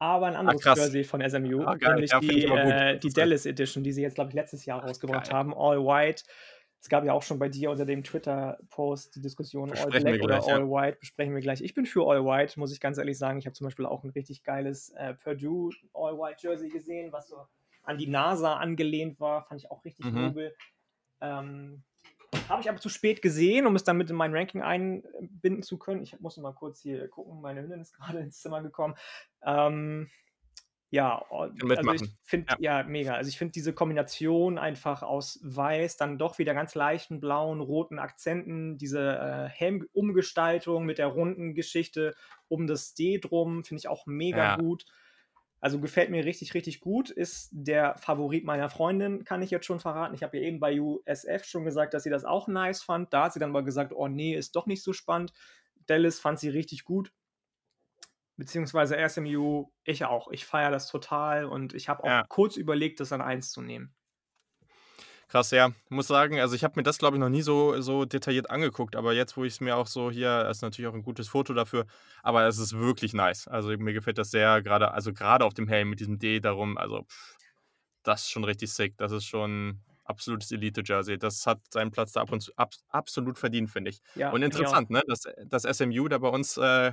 [0.00, 3.84] aber ein anderes Ach, Jersey von SMU, ah, nämlich ja, die, äh, die Dallas Edition,
[3.84, 5.38] die sie jetzt, glaube ich, letztes Jahr rausgebracht geil.
[5.38, 5.54] haben.
[5.54, 6.24] All White.
[6.80, 10.40] Es gab ja auch schon bei dir unter dem Twitter-Post die Diskussion All Black oder
[10.40, 10.68] gleich, All ja.
[10.68, 10.98] White.
[10.98, 11.62] Besprechen wir gleich.
[11.62, 13.38] Ich bin für All White, muss ich ganz ehrlich sagen.
[13.38, 17.28] Ich habe zum Beispiel auch ein richtig geiles äh, Purdue All White Jersey gesehen, was
[17.28, 17.36] so
[17.84, 19.44] an die NASA angelehnt war.
[19.44, 20.26] Fand ich auch richtig mhm.
[20.26, 20.56] nobel.
[21.20, 21.82] Ähm,
[22.48, 25.78] habe ich aber zu spät gesehen, um es dann mit in mein Ranking einbinden zu
[25.78, 26.02] können.
[26.02, 27.40] Ich muss mal kurz hier gucken.
[27.40, 28.94] Meine Hündin ist gerade ins Zimmer gekommen.
[29.44, 30.10] Ähm,
[30.90, 32.78] ja, also ich finde, ja.
[32.78, 32.82] ja.
[32.84, 33.14] mega.
[33.14, 37.98] Also ich finde diese Kombination einfach aus weiß, dann doch wieder ganz leichten blauen, roten
[37.98, 42.14] Akzenten, diese äh, Helmumgestaltung mit der runden Geschichte
[42.46, 44.56] um das D drum, finde ich auch mega ja.
[44.56, 44.86] gut.
[45.64, 47.08] Also gefällt mir richtig, richtig gut.
[47.08, 50.14] Ist der Favorit meiner Freundin, kann ich jetzt schon verraten.
[50.14, 53.14] Ich habe ja eben bei USF schon gesagt, dass sie das auch nice fand.
[53.14, 55.32] Da hat sie dann mal gesagt, oh nee, ist doch nicht so spannend.
[55.86, 57.14] Dallas fand sie richtig gut.
[58.36, 60.30] Beziehungsweise SMU, ich auch.
[60.32, 62.26] Ich feiere das total und ich habe auch ja.
[62.28, 63.94] kurz überlegt, das an eins zu nehmen.
[65.28, 65.72] Krass, ja.
[65.84, 68.50] Ich muss sagen, also ich habe mir das, glaube ich, noch nie so, so detailliert
[68.50, 71.28] angeguckt, aber jetzt, wo ich es mir auch so hier, ist natürlich auch ein gutes
[71.28, 71.86] Foto dafür,
[72.22, 73.48] aber es ist wirklich nice.
[73.48, 76.78] Also mir gefällt das sehr, gerade, also gerade auf dem Helm mit diesem D darum,
[76.78, 77.34] also pff,
[78.04, 78.96] das ist schon richtig sick.
[78.98, 81.18] Das ist schon absolutes Elite-Jersey.
[81.18, 84.00] Das hat seinen Platz da ab und zu ab, absolut verdient, finde ich.
[84.14, 86.92] Ja, und interessant, ne, dass das SMU da bei uns äh,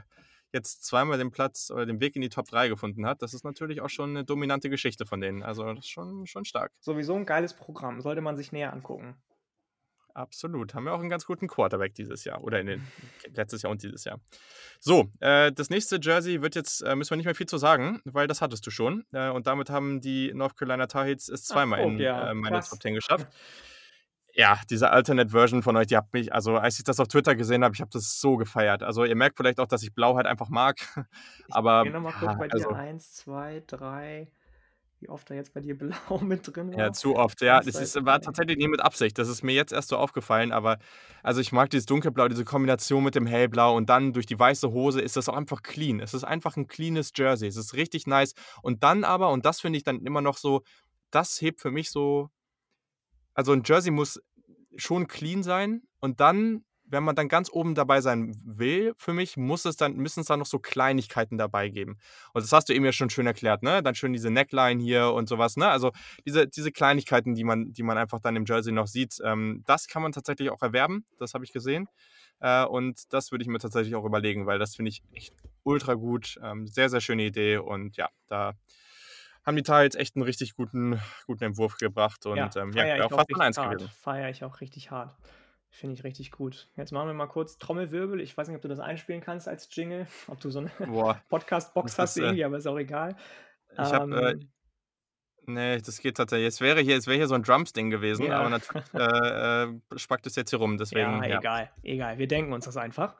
[0.54, 3.44] jetzt zweimal den Platz oder den Weg in die Top 3 gefunden hat, das ist
[3.44, 5.44] natürlich auch schon eine dominante Geschichte von denen.
[5.44, 6.72] Also das ist schon, schon stark.
[6.80, 9.16] Sowieso ein geiles Programm, sollte man sich näher angucken.
[10.14, 10.74] Absolut.
[10.74, 12.88] Haben wir auch einen ganz guten Quarterback dieses Jahr oder in den,
[13.36, 14.20] letztes Jahr und dieses Jahr.
[14.80, 18.02] So, äh, das nächste Jersey wird jetzt, äh, müssen wir nicht mehr viel zu sagen,
[18.06, 19.06] weil das hattest du schon.
[19.14, 22.32] Äh, und damit haben die North Carolina Tar Heels es zweimal Ach, oh, in ja,
[22.32, 23.28] äh, meine Top 10 geschafft.
[24.34, 27.64] ja, diese Alternate-Version von euch, die habt mich, also als ich das auf Twitter gesehen
[27.64, 28.84] habe, ich habe das so gefeiert.
[28.84, 30.78] Also ihr merkt vielleicht auch, dass ich Blau halt einfach mag.
[31.52, 31.84] Aber.
[31.86, 32.54] Ich nochmal kurz bei dir.
[32.54, 34.32] Also, eins, zwei, drei.
[35.00, 36.80] Wie oft da jetzt bei dir Blau mit drin war?
[36.80, 37.42] Ja, zu oft.
[37.42, 39.18] Ja, das ist, war tatsächlich nicht mit Absicht.
[39.18, 40.52] Das ist mir jetzt erst so aufgefallen.
[40.52, 40.78] Aber
[41.24, 44.72] also ich mag dieses Dunkelblau, diese Kombination mit dem Hellblau und dann durch die weiße
[44.72, 46.00] Hose ist das auch einfach clean.
[46.00, 47.50] Es ist einfach ein cleanes Jersey.
[47.50, 48.34] Es ist richtig nice.
[48.62, 50.62] Und dann aber, und das finde ich dann immer noch so,
[51.10, 52.30] das hebt für mich so
[53.34, 54.22] also ein Jersey muss
[54.76, 59.38] schon clean sein und dann, wenn man dann ganz oben dabei sein will, für mich,
[59.38, 61.98] muss es dann, müssen es dann noch so Kleinigkeiten dabei geben.
[62.34, 63.82] Und das hast du eben ja schon schön erklärt, ne?
[63.82, 65.70] Dann schön diese Neckline hier und sowas, ne?
[65.70, 65.92] Also
[66.26, 69.88] diese, diese Kleinigkeiten, die man, die man einfach dann im Jersey noch sieht, ähm, das
[69.88, 71.88] kann man tatsächlich auch erwerben, das habe ich gesehen.
[72.42, 75.94] Äh, und das würde ich mir tatsächlich auch überlegen, weil das finde ich echt ultra
[75.94, 76.38] gut.
[76.44, 78.54] Ähm, sehr, sehr schöne Idee und ja, da
[79.46, 83.10] haben die Teils echt einen richtig guten, guten Entwurf gebracht und ja, ähm, ja, auch
[83.10, 83.90] fast ein Eins gewesen.
[83.90, 85.16] Feiere ich auch richtig hart.
[85.74, 86.70] Finde ich richtig gut.
[86.76, 88.20] Jetzt machen wir mal kurz Trommelwirbel.
[88.20, 90.70] Ich weiß nicht, ob du das einspielen kannst als Jingle, ob du so eine
[91.30, 93.16] Podcast-Box hast ist, irgendwie, äh, aber ist auch egal.
[93.72, 94.32] Ich ähm, habe.
[94.32, 94.40] Äh,
[95.46, 96.50] nee, das geht tatsächlich.
[96.50, 98.40] Es wäre hier, hier so ein Drums-Ding gewesen, ja.
[98.40, 100.78] aber natürlich äh, äh, spackt es jetzt hier rum.
[100.78, 102.18] Deswegen, ja, ja, egal, egal.
[102.18, 103.16] Wir denken uns das einfach.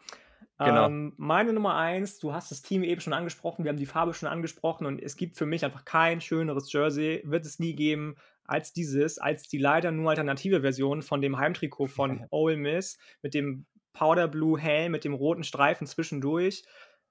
[0.66, 0.86] Genau.
[0.86, 4.14] Ähm, meine Nummer eins, du hast das Team eben schon angesprochen, wir haben die Farbe
[4.14, 8.16] schon angesprochen und es gibt für mich einfach kein schöneres Jersey, wird es nie geben
[8.44, 13.34] als dieses, als die leider nur alternative Version von dem Heimtrikot von Ole Miss mit
[13.34, 16.64] dem Powder Blue Helm mit dem roten Streifen zwischendurch,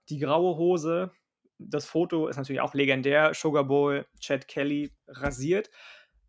[0.09, 1.11] die graue Hose.
[1.59, 3.35] Das Foto ist natürlich auch legendär.
[3.35, 5.71] Sugar Bowl, Chad Kelly rasiert.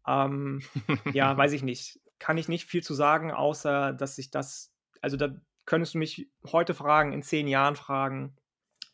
[0.07, 0.61] Ähm,
[1.13, 1.99] ja, weiß ich nicht.
[2.19, 5.35] Kann ich nicht viel zu sagen, außer dass sich das, also da
[5.71, 8.35] könntest du mich heute fragen, in zehn Jahren fragen.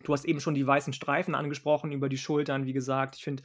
[0.04, 3.16] Du hast eben schon die weißen Streifen angesprochen über die Schultern, wie gesagt.
[3.16, 3.42] Ich finde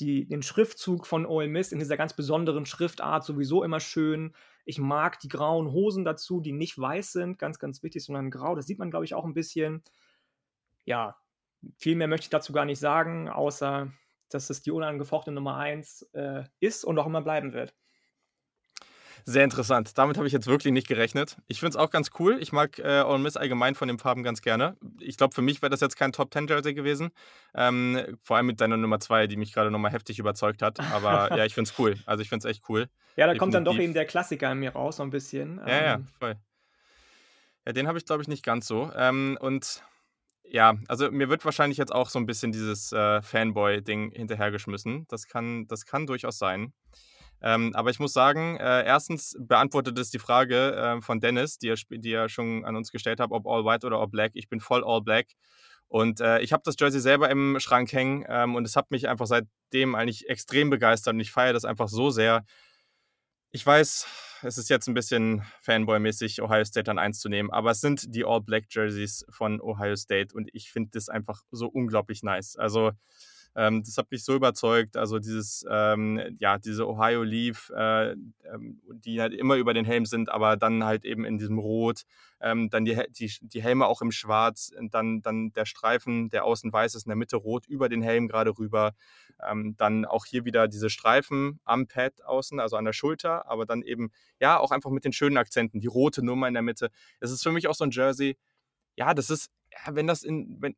[0.00, 4.34] den Schriftzug von Ole Miss in dieser ganz besonderen Schriftart sowieso immer schön.
[4.64, 8.56] Ich mag die grauen Hosen dazu, die nicht weiß sind, ganz, ganz wichtig, sondern grau.
[8.56, 9.84] Das sieht man, glaube ich, auch ein bisschen.
[10.84, 11.20] Ja,
[11.76, 13.92] viel mehr möchte ich dazu gar nicht sagen, außer
[14.28, 17.76] dass es die unangefochtene Nummer 1 äh, ist und auch immer bleiben wird.
[19.24, 19.96] Sehr interessant.
[19.96, 21.36] Damit habe ich jetzt wirklich nicht gerechnet.
[21.48, 22.38] Ich finde es auch ganz cool.
[22.40, 24.76] Ich mag äh, Ole Miss allgemein von den Farben ganz gerne.
[25.00, 27.10] Ich glaube, für mich wäre das jetzt kein Top 10 Jersey gewesen.
[27.54, 30.80] Ähm, vor allem mit deiner Nummer 2, die mich gerade nochmal heftig überzeugt hat.
[30.92, 31.96] Aber ja, ich finde es cool.
[32.06, 32.80] Also ich finde es echt cool.
[33.16, 33.38] Ja, da Definitiv.
[33.38, 35.58] kommt dann doch eben der Klassiker in mir raus, so ein bisschen.
[35.58, 35.84] Ja, ähm.
[35.84, 36.36] ja, voll.
[37.66, 38.90] Ja, den habe ich, glaube ich, nicht ganz so.
[38.96, 39.82] Ähm, und
[40.44, 45.06] ja, also mir wird wahrscheinlich jetzt auch so ein bisschen dieses äh, Fanboy-Ding hinterhergeschmissen.
[45.08, 46.72] Das kann, das kann durchaus sein.
[47.42, 51.68] Ähm, aber ich muss sagen, äh, erstens beantwortet es die Frage äh, von Dennis, die
[51.68, 54.32] er, die er schon an uns gestellt hat, ob All White oder All Black.
[54.34, 55.28] Ich bin voll All Black.
[55.88, 59.08] Und äh, ich habe das Jersey selber im Schrank hängen ähm, und es hat mich
[59.08, 62.44] einfach seitdem eigentlich extrem begeistert und ich feiere das einfach so sehr.
[63.50, 64.06] Ich weiß,
[64.42, 68.14] es ist jetzt ein bisschen Fanboy-mäßig, Ohio State an 1 zu nehmen, aber es sind
[68.14, 72.54] die All Black Jerseys von Ohio State und ich finde das einfach so unglaublich nice.
[72.56, 72.92] Also
[73.56, 74.96] ähm, das hat mich so überzeugt.
[74.96, 80.06] Also dieses, ähm, ja, diese Ohio Leaf, äh, ähm, die halt immer über den Helm
[80.06, 82.02] sind, aber dann halt eben in diesem Rot,
[82.40, 86.72] ähm, dann die, die, die Helme auch im Schwarz, dann, dann der Streifen, der außen
[86.72, 88.92] weiß ist, in der Mitte rot über den Helm gerade rüber.
[89.48, 93.66] Ähm, dann auch hier wieder diese Streifen am Pad außen, also an der Schulter, aber
[93.66, 96.90] dann eben, ja, auch einfach mit den schönen Akzenten, die rote Nummer in der Mitte.
[97.20, 98.36] Es ist für mich auch so ein Jersey,
[98.96, 99.50] ja, das ist,
[99.90, 100.76] wenn das in, wenn,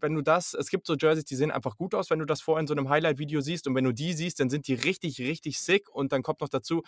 [0.00, 2.40] wenn du das, es gibt so Jerseys, die sehen einfach gut aus, wenn du das
[2.40, 5.20] vorher in so einem Highlight-Video siehst und wenn du die siehst, dann sind die richtig,
[5.20, 6.82] richtig sick und dann kommt noch dazu,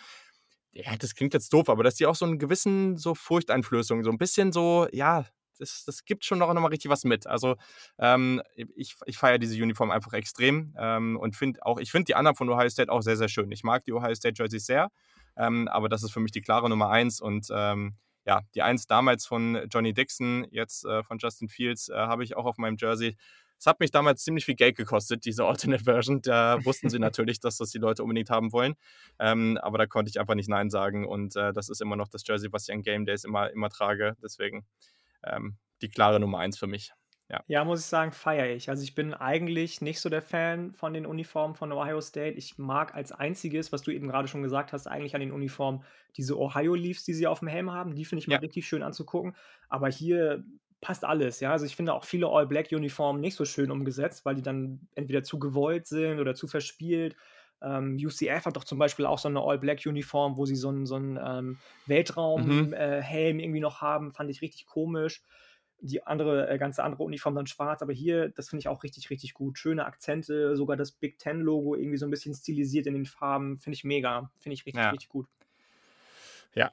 [0.73, 4.11] ja, das klingt jetzt doof, aber dass die auch so einen gewissen so Furchteinflößung, so
[4.11, 5.25] ein bisschen so, ja,
[5.59, 7.27] das, das gibt schon noch, noch mal richtig was mit.
[7.27, 7.55] Also
[7.99, 12.15] ähm, ich, ich feiere diese Uniform einfach extrem ähm, und finde auch, ich finde die
[12.15, 13.51] anderen von Ohio State auch sehr, sehr schön.
[13.51, 14.89] Ich mag die Ohio State Jerseys sehr,
[15.37, 17.95] ähm, aber das ist für mich die klare Nummer eins und ähm,
[18.25, 22.35] ja, die Eins damals von Johnny Dixon, jetzt äh, von Justin Fields, äh, habe ich
[22.35, 23.17] auch auf meinem Jersey.
[23.57, 26.21] Es hat mich damals ziemlich viel Geld gekostet, diese Alternate Version.
[26.21, 28.75] Da wussten sie natürlich, dass das die Leute unbedingt haben wollen.
[29.19, 31.07] Ähm, aber da konnte ich einfach nicht Nein sagen.
[31.07, 33.69] Und äh, das ist immer noch das Jersey, was ich an Game Days immer, immer
[33.69, 34.15] trage.
[34.23, 34.65] Deswegen
[35.23, 36.91] ähm, die klare Nummer eins für mich.
[37.31, 37.41] Ja.
[37.47, 38.69] ja, muss ich sagen, feiere ich.
[38.69, 42.37] Also ich bin eigentlich nicht so der Fan von den Uniformen von Ohio State.
[42.37, 45.85] Ich mag als einziges, was du eben gerade schon gesagt hast, eigentlich an den Uniformen
[46.17, 47.95] diese Ohio Leafs, die sie auf dem Helm haben.
[47.95, 48.39] Die finde ich mal ja.
[48.41, 49.33] richtig schön anzugucken.
[49.69, 50.43] Aber hier
[50.81, 51.53] passt alles, ja.
[51.53, 55.39] Also ich finde auch viele All-Black-Uniformen nicht so schön umgesetzt, weil die dann entweder zu
[55.39, 57.15] gewollt sind oder zu verspielt.
[57.61, 60.95] Ähm, UCF hat doch zum Beispiel auch so eine All-Black-Uniform, wo sie so einen, so
[60.95, 62.73] einen ähm, Weltraumhelm mhm.
[62.73, 64.11] äh, irgendwie noch haben.
[64.11, 65.21] Fand ich richtig komisch
[65.81, 69.09] die andere, äh, ganze andere Uniform dann schwarz, aber hier, das finde ich auch richtig,
[69.09, 69.57] richtig gut.
[69.57, 73.75] Schöne Akzente, sogar das Big Ten-Logo irgendwie so ein bisschen stilisiert in den Farben, finde
[73.75, 74.91] ich mega, finde ich richtig, ja.
[74.91, 75.27] richtig gut.
[76.53, 76.71] Ja,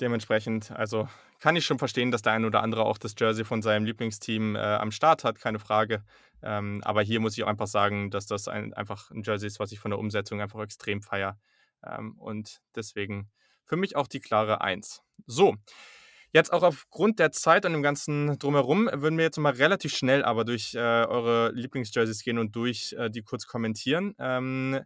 [0.00, 3.60] dementsprechend, also kann ich schon verstehen, dass der ein oder andere auch das Jersey von
[3.60, 6.02] seinem Lieblingsteam äh, am Start hat, keine Frage.
[6.42, 9.60] Ähm, aber hier muss ich auch einfach sagen, dass das ein, einfach ein Jersey ist,
[9.60, 11.38] was ich von der Umsetzung einfach extrem feier.
[11.84, 13.30] Ähm, und deswegen
[13.64, 15.02] für mich auch die klare Eins.
[15.26, 15.56] So,
[16.36, 20.22] Jetzt auch aufgrund der Zeit und dem ganzen Drumherum würden wir jetzt mal relativ schnell
[20.22, 24.14] aber durch äh, eure Lieblingsjerseys gehen und durch äh, die kurz kommentieren.
[24.18, 24.80] Ähm,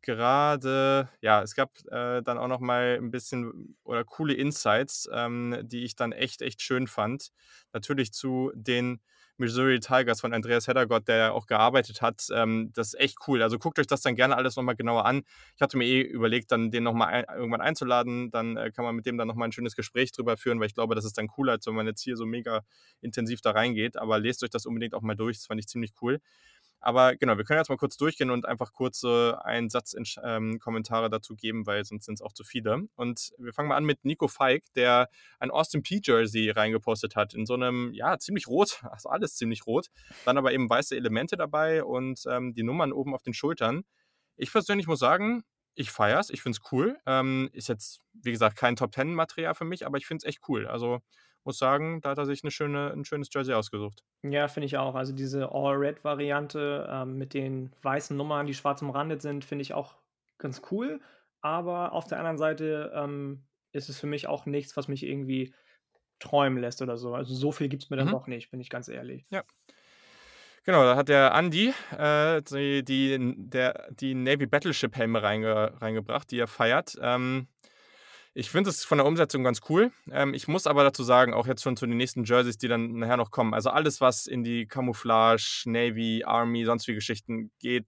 [0.00, 5.58] gerade, ja, es gab äh, dann auch noch mal ein bisschen oder coole Insights, ähm,
[5.64, 7.32] die ich dann echt, echt schön fand.
[7.72, 9.00] Natürlich zu den
[9.38, 12.26] Missouri Tigers von Andreas Heddergott, der auch gearbeitet hat.
[12.32, 13.42] Ähm, das ist echt cool.
[13.42, 15.22] Also guckt euch das dann gerne alles nochmal genauer an.
[15.56, 18.30] Ich hatte mir eh überlegt, dann den nochmal ein, irgendwann einzuladen.
[18.30, 20.74] Dann äh, kann man mit dem dann nochmal ein schönes Gespräch drüber führen, weil ich
[20.74, 22.62] glaube, das ist dann cooler, als wenn man jetzt hier so mega
[23.00, 23.96] intensiv da reingeht.
[23.96, 25.38] Aber lest euch das unbedingt auch mal durch.
[25.38, 26.20] Das fand ich ziemlich cool.
[26.84, 31.08] Aber genau, wir können jetzt mal kurz durchgehen und einfach kurze Satz in ähm, Kommentare
[31.08, 32.88] dazu geben, weil sonst sind es auch zu viele.
[32.96, 35.08] Und wir fangen mal an mit Nico Feig, der
[35.38, 39.64] ein Austin P Jersey reingepostet hat in so einem, ja, ziemlich rot, also alles ziemlich
[39.64, 39.86] rot.
[40.24, 43.84] Dann aber eben weiße Elemente dabei und ähm, die Nummern oben auf den Schultern.
[44.36, 46.98] Ich persönlich muss sagen, ich feiere es, ich finde es cool.
[47.06, 50.28] Ähm, ist jetzt, wie gesagt, kein Top Ten Material für mich, aber ich finde es
[50.28, 50.66] echt cool.
[50.66, 51.00] Also
[51.44, 54.02] muss sagen, da hat er sich eine schöne, ein schönes Jersey ausgesucht.
[54.22, 54.94] Ja, finde ich auch.
[54.94, 59.96] Also diese All-Red-Variante ähm, mit den weißen Nummern, die schwarz umrandet sind, finde ich auch
[60.38, 61.00] ganz cool.
[61.40, 65.54] Aber auf der anderen Seite ähm, ist es für mich auch nichts, was mich irgendwie
[66.20, 67.14] träumen lässt oder so.
[67.14, 68.12] Also so viel gibt es mir dann mhm.
[68.12, 69.26] doch nicht, bin ich ganz ehrlich.
[69.30, 69.42] Ja.
[70.64, 76.30] Genau, da hat der Andy äh, die, die, der, die Navy Battleship Helme reinge, reingebracht,
[76.30, 76.96] die er feiert.
[77.00, 77.48] Ähm,
[78.34, 79.92] ich finde es von der Umsetzung ganz cool.
[80.10, 82.98] Ähm, ich muss aber dazu sagen, auch jetzt schon zu den nächsten Jerseys, die dann
[82.98, 83.52] nachher noch kommen.
[83.52, 87.86] Also alles, was in die Camouflage, Navy, Army, sonst wie Geschichten geht,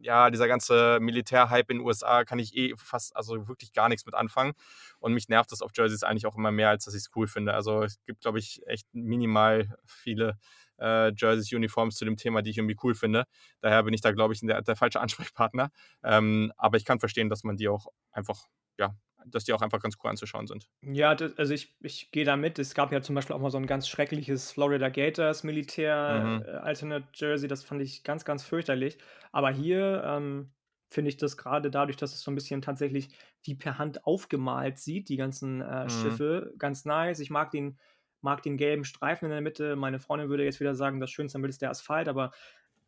[0.00, 4.04] ja, dieser ganze Militärhype in den USA kann ich eh fast, also wirklich gar nichts
[4.04, 4.52] mit anfangen.
[4.98, 7.26] Und mich nervt das auf Jerseys eigentlich auch immer mehr, als dass ich es cool
[7.26, 7.54] finde.
[7.54, 10.38] Also es gibt, glaube ich, echt minimal viele
[10.78, 13.24] äh, Jerseys, Uniforms zu dem Thema, die ich irgendwie cool finde.
[13.60, 15.70] Daher bin ich da, glaube ich, der, der falsche Ansprechpartner.
[16.02, 18.46] Ähm, aber ich kann verstehen, dass man die auch einfach
[18.78, 18.94] ja,
[19.26, 20.66] dass die auch einfach ganz cool anzuschauen sind.
[20.82, 22.58] Ja, das, also ich, ich gehe da mit.
[22.58, 26.42] Es gab ja zum Beispiel auch mal so ein ganz schreckliches Florida Gators Militär mhm.
[26.46, 27.48] äh, Alternate Jersey.
[27.48, 28.98] Das fand ich ganz, ganz fürchterlich.
[29.32, 30.50] Aber hier ähm,
[30.88, 33.08] finde ich das gerade dadurch, dass es so ein bisschen tatsächlich
[33.42, 35.88] wie per Hand aufgemalt sieht, die ganzen äh, mhm.
[35.90, 37.20] Schiffe, ganz nice.
[37.20, 37.78] Ich mag den,
[38.20, 39.76] mag den gelben Streifen in der Mitte.
[39.76, 42.32] Meine Freundin würde jetzt wieder sagen, das Schönste am Bild ist der Asphalt, aber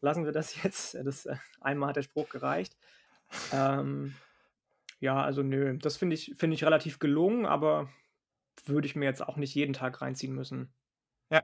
[0.01, 0.95] lassen wir das jetzt.
[0.95, 2.77] Das, äh, einmal hat der Spruch gereicht.
[3.53, 4.15] ähm,
[4.99, 7.89] ja, also nö, das finde ich, find ich relativ gelungen, aber
[8.65, 10.73] würde ich mir jetzt auch nicht jeden Tag reinziehen müssen.
[11.31, 11.43] Ja.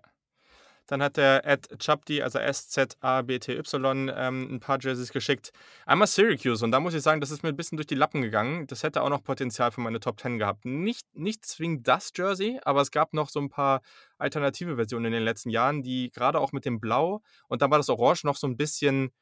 [0.87, 5.53] Dann hat der Ed Chapti, also S-Z-A-B-T-Y, ähm, ein paar Jerseys geschickt.
[5.87, 8.21] Einmal Syracuse und da muss ich sagen, das ist mir ein bisschen durch die Lappen
[8.21, 8.67] gegangen.
[8.67, 10.65] Das hätte auch noch Potenzial für meine Top 10 gehabt.
[10.65, 13.81] Nicht, nicht zwingend das Jersey, aber es gab noch so ein paar
[14.19, 17.79] alternative Versionen in den letzten Jahren, die gerade auch mit dem Blau und dann war
[17.79, 19.13] das Orange noch so ein bisschen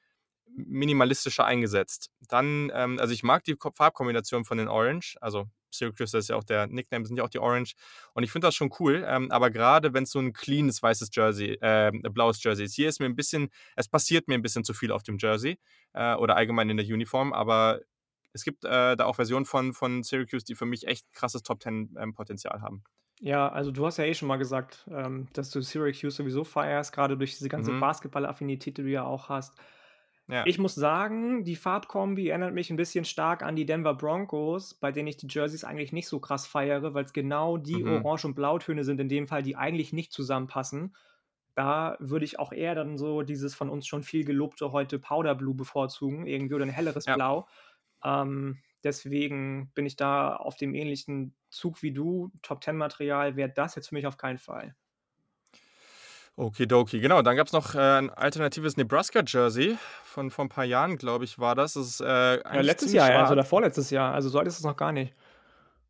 [0.67, 2.11] minimalistischer eingesetzt.
[2.29, 6.37] Dann, ähm, also ich mag die Farbkombination von den Orange, also Syracuse das ist ja
[6.37, 7.75] auch der Nickname, sind ja auch die Orange.
[8.15, 11.11] Und ich finde das schon cool, ähm, aber gerade wenn es so ein cleanes weißes
[11.13, 14.65] Jersey, äh, blaues Jersey ist, hier ist mir ein bisschen, es passiert mir ein bisschen
[14.65, 15.59] zu viel auf dem Jersey
[15.93, 17.81] äh, oder allgemein in der Uniform, aber
[18.33, 21.61] es gibt äh, da auch Versionen von, von Syracuse, die für mich echt krasses Top
[21.61, 22.85] Ten ähm, Potenzial haben.
[23.21, 26.93] Ja, also du hast ja eh schon mal gesagt, ähm, dass du Syracuse sowieso feierst,
[26.93, 27.81] gerade durch diese ganze mhm.
[27.81, 29.55] Basketball-Affinität, die du ja auch hast.
[30.31, 30.45] Ja.
[30.47, 34.93] Ich muss sagen, die Farbkombi erinnert mich ein bisschen stark an die Denver Broncos, bei
[34.93, 38.05] denen ich die Jerseys eigentlich nicht so krass feiere, weil es genau die mhm.
[38.05, 40.95] Orange- und Blautöne sind in dem Fall, die eigentlich nicht zusammenpassen.
[41.55, 45.35] Da würde ich auch eher dann so dieses von uns schon viel gelobte heute Powder
[45.35, 47.15] Blue bevorzugen, irgendwie oder ein helleres ja.
[47.15, 47.49] Blau.
[48.05, 52.31] Ähm, deswegen bin ich da auf dem ähnlichen Zug wie du.
[52.43, 54.75] Top 10 Material wäre das jetzt für mich auf keinen Fall.
[56.41, 57.23] Okidoki, genau.
[57.23, 61.39] Dann gab es noch äh, ein alternatives Nebraska-Jersey von vor ein paar Jahren, glaube ich,
[61.39, 61.75] war das.
[61.75, 63.23] das ist, äh, ja, letztes Jahr, schwarz.
[63.23, 64.15] also davor letztes Jahr.
[64.15, 65.15] Also so alt ist es noch gar nicht.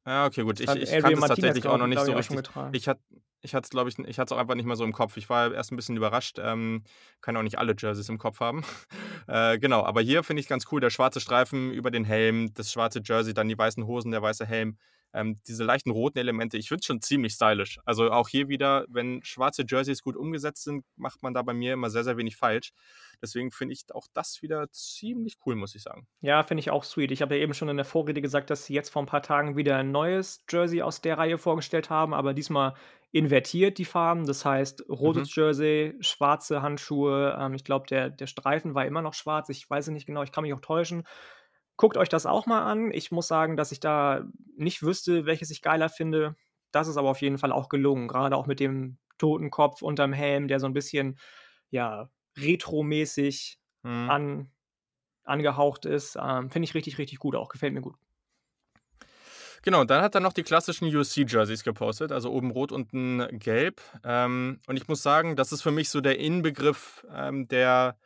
[0.07, 0.61] Ja, okay, gut.
[0.61, 2.40] Ich, ich kannte es tatsächlich auch noch nicht so richtig.
[2.72, 3.01] Ich hatte
[3.42, 5.16] ich hatte es, glaube ich, ich hatte es auch einfach nicht mehr so im Kopf.
[5.16, 6.38] Ich war erst ein bisschen überrascht.
[6.42, 6.82] Ähm,
[7.20, 8.64] kann auch nicht alle Jerseys im Kopf haben.
[9.28, 10.80] äh, genau, aber hier finde ich ganz cool.
[10.80, 14.44] Der schwarze Streifen über den Helm, das schwarze Jersey, dann die weißen Hosen, der weiße
[14.44, 14.76] Helm.
[15.12, 17.78] Ähm, diese leichten roten Elemente, ich finde es schon ziemlich stylisch.
[17.84, 21.72] Also auch hier wieder, wenn schwarze Jerseys gut umgesetzt sind, macht man da bei mir
[21.72, 22.72] immer sehr, sehr wenig falsch.
[23.20, 26.06] Deswegen finde ich auch das wieder ziemlich cool, muss ich sagen.
[26.20, 27.11] Ja, finde ich auch sweet.
[27.11, 29.22] Ich habe ja eben schon in der Vorrede gesagt, dass sie jetzt vor ein paar
[29.22, 32.74] Tagen wieder ein neues Jersey aus der Reihe vorgestellt haben, aber diesmal
[33.12, 34.26] invertiert die Farben.
[34.26, 35.42] Das heißt, rotes mhm.
[35.42, 37.36] Jersey, schwarze Handschuhe.
[37.38, 39.48] Ähm, ich glaube, der, der Streifen war immer noch schwarz.
[39.48, 41.04] Ich weiß es nicht genau, ich kann mich auch täuschen
[41.80, 42.92] guckt euch das auch mal an.
[42.92, 46.36] Ich muss sagen, dass ich da nicht wüsste, welches ich geiler finde.
[46.72, 50.46] Das ist aber auf jeden Fall auch gelungen, Gerade auch mit dem Totenkopf unterm Helm,
[50.46, 51.18] der so ein bisschen,
[51.70, 54.10] ja, retromäßig Mhm.
[54.10, 54.50] an
[55.24, 56.18] angehaucht ist.
[56.20, 57.48] Ähm, finde ich richtig, richtig gut auch.
[57.48, 57.96] Gefällt mir gut.
[59.62, 63.80] Genau, dann hat er noch die klassischen USC-Jerseys gepostet, also oben rot, unten gelb.
[64.04, 67.96] Ähm, und ich muss sagen, das ist für mich so der Inbegriff ähm, der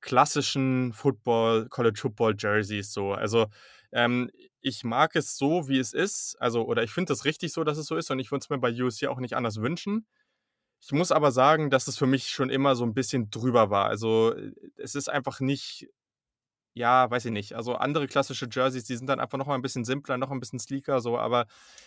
[0.00, 3.12] klassischen Football, College Football Jerseys so.
[3.12, 3.46] Also
[3.92, 4.30] ähm,
[4.60, 6.36] ich mag es so, wie es ist.
[6.40, 8.50] Also, oder ich finde es richtig so, dass es so ist und ich würde es
[8.50, 10.06] mir bei USC auch nicht anders wünschen.
[10.82, 13.86] Ich muss aber sagen, dass es für mich schon immer so ein bisschen drüber war.
[13.86, 15.88] Also äh, es ist einfach nicht
[16.74, 17.54] ja, weiß ich nicht.
[17.54, 20.40] Also andere klassische Jerseys, die sind dann einfach noch mal ein bisschen simpler, noch ein
[20.40, 21.46] bisschen sleeker so, aber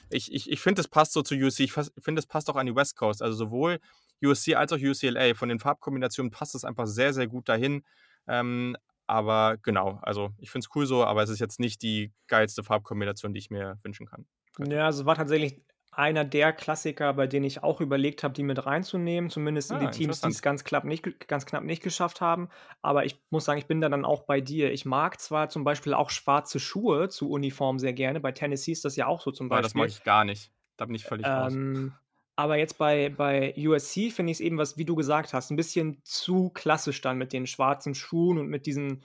[0.10, 1.64] ich ich ich finde, es passt so zu USC.
[1.64, 3.22] Ich finde, es passt auch an die West Coast.
[3.22, 3.80] Also sowohl
[4.22, 5.36] USC als auch UCLA.
[5.36, 7.84] Von den Farbkombinationen passt es einfach sehr, sehr gut dahin.
[8.28, 8.76] Ähm,
[9.08, 12.64] aber genau, also ich finde es cool so, aber es ist jetzt nicht die geilste
[12.64, 14.26] Farbkombination, die ich mir wünschen kann.
[14.60, 15.62] Ja, also war tatsächlich
[15.98, 19.90] einer der Klassiker, bei denen ich auch überlegt habe, die mit reinzunehmen, zumindest in Ah,
[19.90, 20.32] die Teams, die interessant.
[20.32, 22.50] es ganz knapp nicht ganz knapp nicht geschafft haben.
[22.82, 24.72] Aber ich muss sagen, ich bin da dann auch bei dir.
[24.72, 28.20] Ich mag zwar zum Beispiel auch schwarze Schuhe zu Uniform sehr gerne.
[28.20, 29.90] Bei Tennessee ist das ja auch so zum Aber das mag Beispiel.
[29.90, 30.52] ich gar nicht.
[30.78, 31.60] Da bin ich völlig raus.
[31.64, 31.98] Ähm,
[32.36, 35.56] aber jetzt bei bei USC finde ich es eben, was wie du gesagt hast, ein
[35.56, 39.04] bisschen zu klassisch dann mit den schwarzen Schuhen und mit diesen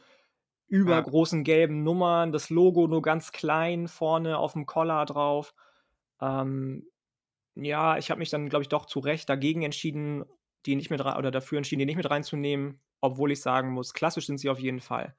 [0.84, 1.08] Ja.
[1.08, 5.54] übergroßen gelben Nummern, das Logo nur ganz klein vorne auf dem Collar drauf.
[6.20, 6.86] Ähm,
[7.54, 10.24] ja, ich habe mich dann, glaube ich, doch zu Recht dagegen entschieden,
[10.66, 14.26] die nicht mit oder dafür entschieden, die nicht mit reinzunehmen, obwohl ich sagen muss, klassisch
[14.26, 15.16] sind sie auf jeden Fall.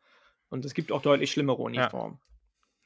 [0.50, 1.62] Und es gibt auch deutlich schlimmere.
[1.62, 2.20] Uniformen.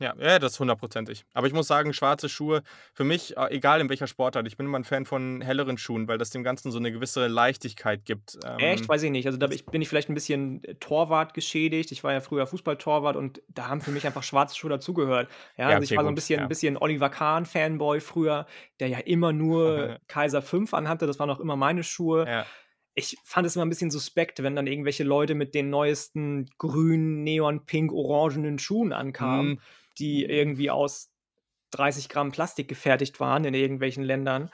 [0.03, 1.23] Ja, ja, das hundertprozentig.
[1.33, 2.61] Aber ich muss sagen, schwarze Schuhe,
[2.93, 6.09] für mich, äh, egal in welcher Sportart, ich bin immer ein Fan von helleren Schuhen,
[6.09, 8.37] weil das dem Ganzen so eine gewisse Leichtigkeit gibt.
[8.57, 8.83] Echt?
[8.83, 9.25] Ähm, Weiß ich nicht.
[9.25, 11.91] Also, da bin ich vielleicht ein bisschen, äh, Torwart geschädigt.
[11.91, 15.29] Ich war ja früher Fußballtorwart und da haben für mich einfach schwarze Schuhe dazugehört.
[15.57, 16.47] Ja, ja, also, ich war so 'n gut, bisschen ja.
[16.47, 18.45] bisschen Oliver Kahn-Fanboy früher,
[18.79, 21.07] der ja immer nur Kaiser 5 anhatte.
[21.07, 22.27] Das waren auch immer meine Schuhe.
[22.27, 22.45] Ja.
[22.97, 27.23] Ich fand es immer 'n bisschen suspekt, wenn dann irgendwelche Leute mit den neuesten grün,
[27.23, 29.63] neon, pink, orangenen Schuhen ankamen, Mhm.
[29.97, 31.11] die irgendwie aus
[31.71, 34.51] 30 Gramm Plastik gefertigt waren in irgendwelchen Ländern,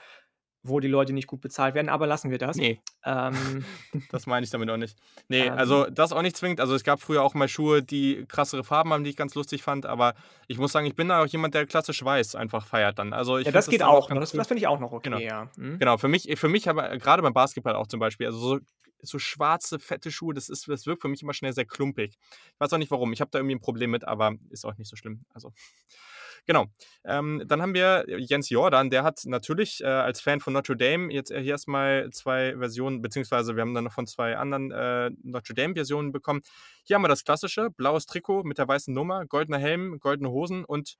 [0.62, 2.56] wo die Leute nicht gut bezahlt werden, aber lassen wir das.
[2.56, 2.78] Ne.
[3.04, 3.64] Ähm,
[4.10, 4.96] Das meine ich damit auch nicht.
[5.28, 6.60] Ne, ähm also, das auch nicht zwingend.
[6.60, 9.62] Also, es gab früher auch mal Schuhe, die krassere Farben haben, die ich ganz lustig
[9.62, 10.14] fand, aber
[10.48, 13.12] ich muss sagen, ich bin da auch jemand, der klassisch weiß einfach feiert dann.
[13.12, 14.16] Also, ich Ja, das das geht dann auch noch.
[14.16, 15.16] ganz Das das finde ich auch noch Genau.
[15.16, 15.48] okay, ja.
[15.56, 15.78] Mhm.
[15.78, 18.58] Genau, für mich für mich aber grade beim Basketball auch zum Beispiel, also so
[19.02, 22.18] so schwarze, fette Schuhe, das ist das wirkt für mich immer schnell sehr klumpig.
[22.54, 23.12] Ich weiß auch nicht warum.
[23.12, 25.24] Ich habe da irgendwie 'n Problem mit, aber ist auch nicht so schlimm.
[25.34, 25.52] Also,
[26.46, 26.66] genau.
[27.04, 31.12] Ähm, dann haben wir Jens Jordan, der hat natürlich, äh, als Fan von Notre Dame
[31.12, 35.10] jetzt hier erst mal 2 Versionen beziehungsweise wir haben dann noch von 2 anderen, äh,
[35.22, 36.42] Notre Dame-Versionen bekommen.
[36.84, 40.64] Hier haben wir das klassische, blaues Trikot mit der weißen Nummer, goldener Helm, goldene Hosen
[40.64, 40.96] und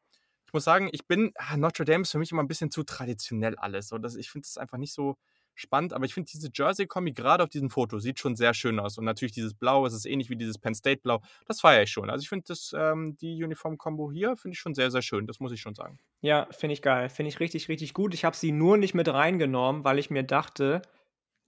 [0.47, 2.83] ich muss sagen, ich bin ah, Notre Dame ist für mich immer 'n bisschen zu
[2.85, 3.99] traditionell alles so.
[3.99, 5.17] Das ich finde das einfach nicht so
[5.55, 8.99] spannend, aber ich finde diese Jersey-Kombi grade auf diesem Foto sieht schon sehr schön aus
[8.99, 11.21] und natürlich dieses Blau, es ist ähnlich wie dieses Penn State Blau.
[11.47, 12.11] Das feiere ich schon.
[12.11, 15.27] Also, ich finde ähm, die Uniform-Kombo hier finde ich schon sehr, sehr schön.
[15.27, 15.99] Das muss ich schon sagen.
[16.23, 17.09] Ja, finde ich geil.
[17.09, 18.13] Finde ich richtig, richtig gut.
[18.15, 20.83] Ich habe sie nur nicht mit reingenommen, weil ich mir dachte,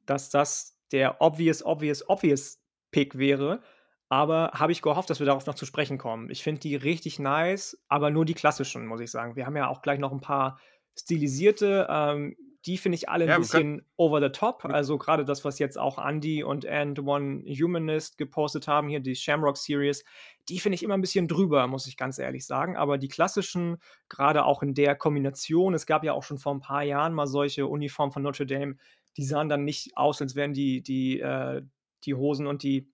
[0.06, 3.62] dass das der obvious, obvious, obvious Pick wäre,
[4.08, 6.30] aber habe ich gehofft, dass wir darauf noch zu sprechen kommen.
[6.30, 9.36] Ich finde die richtig nice, aber nur die klassischen, muss ich sagen.
[9.36, 10.60] Wir haben ja auch gleich noch 'n paar
[10.98, 12.36] stilisierte, ähm,
[12.66, 14.64] die finde ich alle 'n Ja, bisschen over the top.
[14.64, 19.16] Also, grade das, was jetzt auch Andy und And One Humanist gepostet haben, hier die
[19.16, 20.04] Shamrock Series,
[20.48, 22.76] die finde ich immer 'n bisschen drüber, muss ich ganz ehrlich sagen.
[22.76, 26.60] Aber die klassischen, grade auch in der Kombination es gab ja auch schon vor 'n
[26.60, 28.76] paar Jahren mal solche Uniformen von Notre Dame,
[29.16, 31.62] die sahen dann nicht aus, als wären die die, äh
[32.04, 32.90] die Hosen und die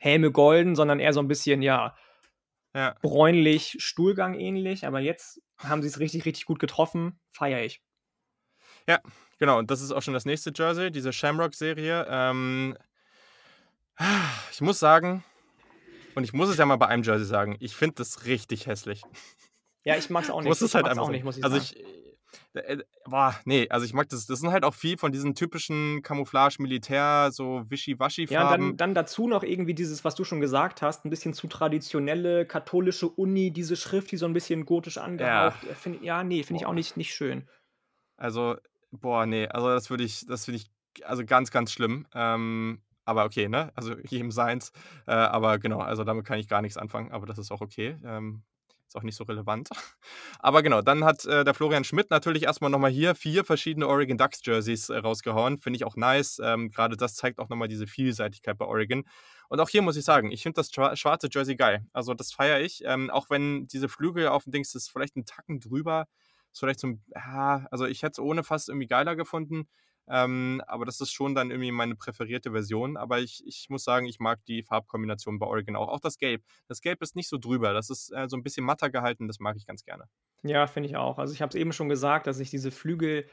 [0.00, 1.94] Helme golden, sondern eher so 'n bisschen, ja
[2.74, 2.96] Ja.
[3.02, 4.86] bräunlich, Stuhlgang ähnlich.
[4.86, 7.20] Aber jetzt haben sie's richtig, richtig gut getroffen.
[7.32, 7.80] Feiere ich.
[8.88, 9.00] Ja,
[9.38, 9.58] genau.
[9.58, 12.06] Und das ist auch schon das nächste Jersey, diese Shamrock-Serie.
[12.08, 12.76] Ähm
[14.50, 15.24] ich muss sagen
[16.14, 19.08] und ich muss es ja mal bei einem Jersey sagen, ich finde das richtig hässlich.
[19.86, 20.62] Ja, ich mag's auch Ich muss nicht.
[20.62, 21.68] es halt einfach auch nicht, muss ich Also, sagen.
[21.74, 25.12] ich äh, äh, boah, ne, also, ich mag das das sind halt auch viel von
[25.12, 27.64] diesen typischen Camouflage, Militär, so
[28.30, 31.34] Ja, und dann dann dazu noch irgendwie dieses, was du schon gesagt hast, 'n bisschen
[31.34, 35.52] zu traditionelle katholische Uni, diese Schrift, die so 'n bisschen gotisch Ja.
[35.52, 37.48] angehaucht, äh, finde ja, ne, finde ich auch nicht nicht schön.
[38.18, 38.56] Also,
[39.00, 40.70] boah, ne, also, das würde ich das finde ich
[41.04, 42.06] also, ganz, ganz schlimm.
[42.14, 43.72] Ähm, aber okay, ne?
[43.74, 44.72] Also, jedem seins.
[45.06, 47.98] Äh, aber genau, also, damit kann ich gar nix anfangen, aber das ist auch okay.
[48.04, 48.42] Ähm,
[48.88, 49.70] Ist auch nicht so relevant.
[50.40, 54.18] Aber genau, dann hat äh, der Florian Schmidt natürlich erstmal nochmal hier vier verschiedene Oregon
[54.18, 55.58] Ducks Jerseys äh, rausgehauen.
[55.58, 56.38] Finde ich auch nice.
[56.44, 59.04] Ähm, Gerade das zeigt auch nochmal diese Vielseitigkeit bei Oregon.
[59.48, 61.86] Und auch hier muss ich sagen, ich finde das schwarze Jersey geil.
[61.92, 62.82] Also das feiere ich.
[62.84, 66.06] Ähm, auch wenn diese Flügel auf dem Dings ist vielleicht ein Tacken drüber.
[66.54, 69.68] Ist vielleicht so ein, ja, also ich hätte es ohne fast irgendwie geiler gefunden.
[70.06, 72.96] Ähm, aber das ist schon dann irgendwie meine präferierte Version.
[72.96, 75.88] Aber ich, ich muss sagen, ich mag die Farbkombination bei Oregon auch.
[75.88, 76.44] Auch das Gelb.
[76.68, 77.72] Das Gelb ist nicht so drüber.
[77.72, 79.26] Das ist äh, so ein bisschen matter gehalten.
[79.26, 80.04] Das mag ich ganz gerne.
[80.44, 81.18] Ja, finde ich auch.
[81.18, 83.26] Also ich habe es eben schon gesagt, dass ich diese Flügel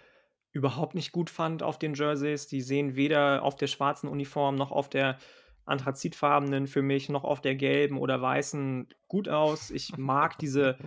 [0.52, 2.48] überhaupt nicht gut fand auf den Jerseys.
[2.48, 5.20] Die sehen weder auf der schwarzen Uniform noch auf der
[5.66, 9.70] anthrazitfarbenen für mich noch auf der gelben oder weißen gut aus.
[9.70, 10.78] Ich mag diese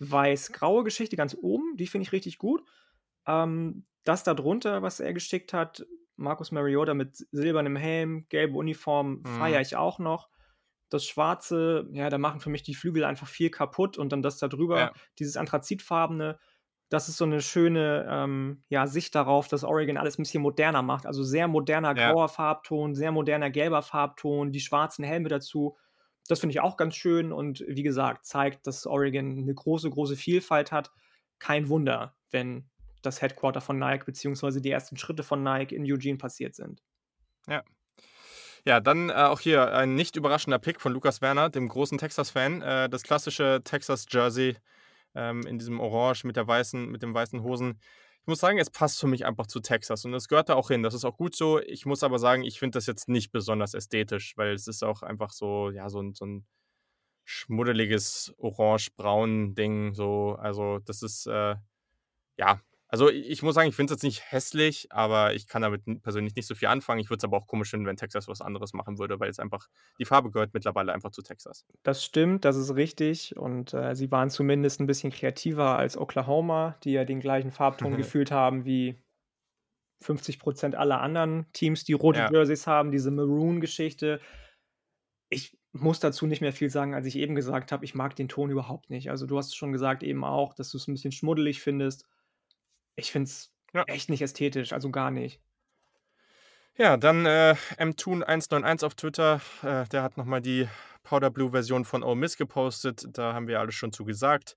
[0.00, 2.62] weiß-graue Geschichte ganz oben, die finde ich richtig gut.
[3.26, 5.86] Ähm, das darunter, was er geschickt hat,
[6.16, 9.26] Markus Mariota mit silbernem Helm, gelbe Uniform, mhm.
[9.38, 10.28] feiere ich auch noch.
[10.88, 14.38] Das Schwarze, ja, da machen für mich die Flügel einfach viel kaputt und dann das
[14.38, 14.92] da drüber, ja.
[15.18, 16.38] dieses Anthrazitfarbene,
[16.90, 20.82] das ist so eine schöne ähm, ja, Sicht darauf, dass Oregon alles ein bisschen moderner
[20.82, 21.06] macht.
[21.06, 22.28] Also sehr moderner grauer ja.
[22.28, 25.76] Farbton, sehr moderner gelber Farbton, die schwarzen Helme dazu.
[26.30, 30.14] Das finde ich auch ganz schön und wie gesagt, zeigt, dass Oregon eine große, große
[30.14, 30.92] Vielfalt hat.
[31.40, 32.70] Kein Wunder, wenn
[33.02, 36.84] das Headquarter von Nike beziehungsweise die ersten Schritte von Nike in Eugene passiert sind.
[37.48, 37.64] Ja.
[38.64, 42.62] Ja, dann äh, auch hier ein nicht überraschender Pick von Lukas Werner, dem großen Texas-Fan.
[42.62, 44.56] Äh, das klassische Texas-Jersey
[45.16, 47.80] ähm, in diesem Orange mit, der weißen, mit den weißen Hosen.
[48.30, 50.84] Muss sagen, es passt für mich einfach zu Texas und es gehört da auch hin.
[50.84, 51.58] Das ist auch gut so.
[51.60, 55.02] Ich muss aber sagen, ich finde das jetzt nicht besonders ästhetisch, weil es ist auch
[55.02, 56.46] einfach so, ja, so ein, so ein
[57.24, 59.94] schmuddeliges orange-braun-Ding.
[59.94, 61.56] So, also das ist, äh,
[62.38, 62.60] ja,
[62.90, 66.34] also ich muss sagen, ich finde es jetzt nicht hässlich, aber ich kann damit persönlich
[66.34, 67.00] nicht so viel anfangen.
[67.00, 69.38] Ich würde es aber auch komisch finden, wenn Texas was anderes machen würde, weil es
[69.38, 69.68] einfach,
[70.00, 71.64] die Farbe gehört mittlerweile einfach zu Texas.
[71.84, 73.36] Das stimmt, das ist richtig.
[73.36, 77.96] Und äh, sie waren zumindest ein bisschen kreativer als Oklahoma, die ja den gleichen Farbton
[77.96, 79.00] gefühlt haben wie
[80.02, 82.30] 50 Prozent aller anderen Teams, die rote ja.
[82.32, 84.20] Jerseys haben, diese Maroon-Geschichte.
[85.28, 88.28] Ich muss dazu nicht mehr viel sagen, als ich eben gesagt habe, ich mag den
[88.28, 89.10] Ton überhaupt nicht.
[89.10, 92.06] Also du hast es schon gesagt eben auch, dass du es ein bisschen schmuddelig findest.
[93.00, 93.84] Ich finde es ja.
[93.84, 95.40] echt nicht ästhetisch, also gar nicht.
[96.76, 100.68] Ja, dann äh, mtoon191 auf Twitter, äh, der hat nochmal die
[101.02, 103.04] Powder Blue Version von Ole Miss gepostet.
[103.12, 104.56] Da haben wir alles schon zu gesagt.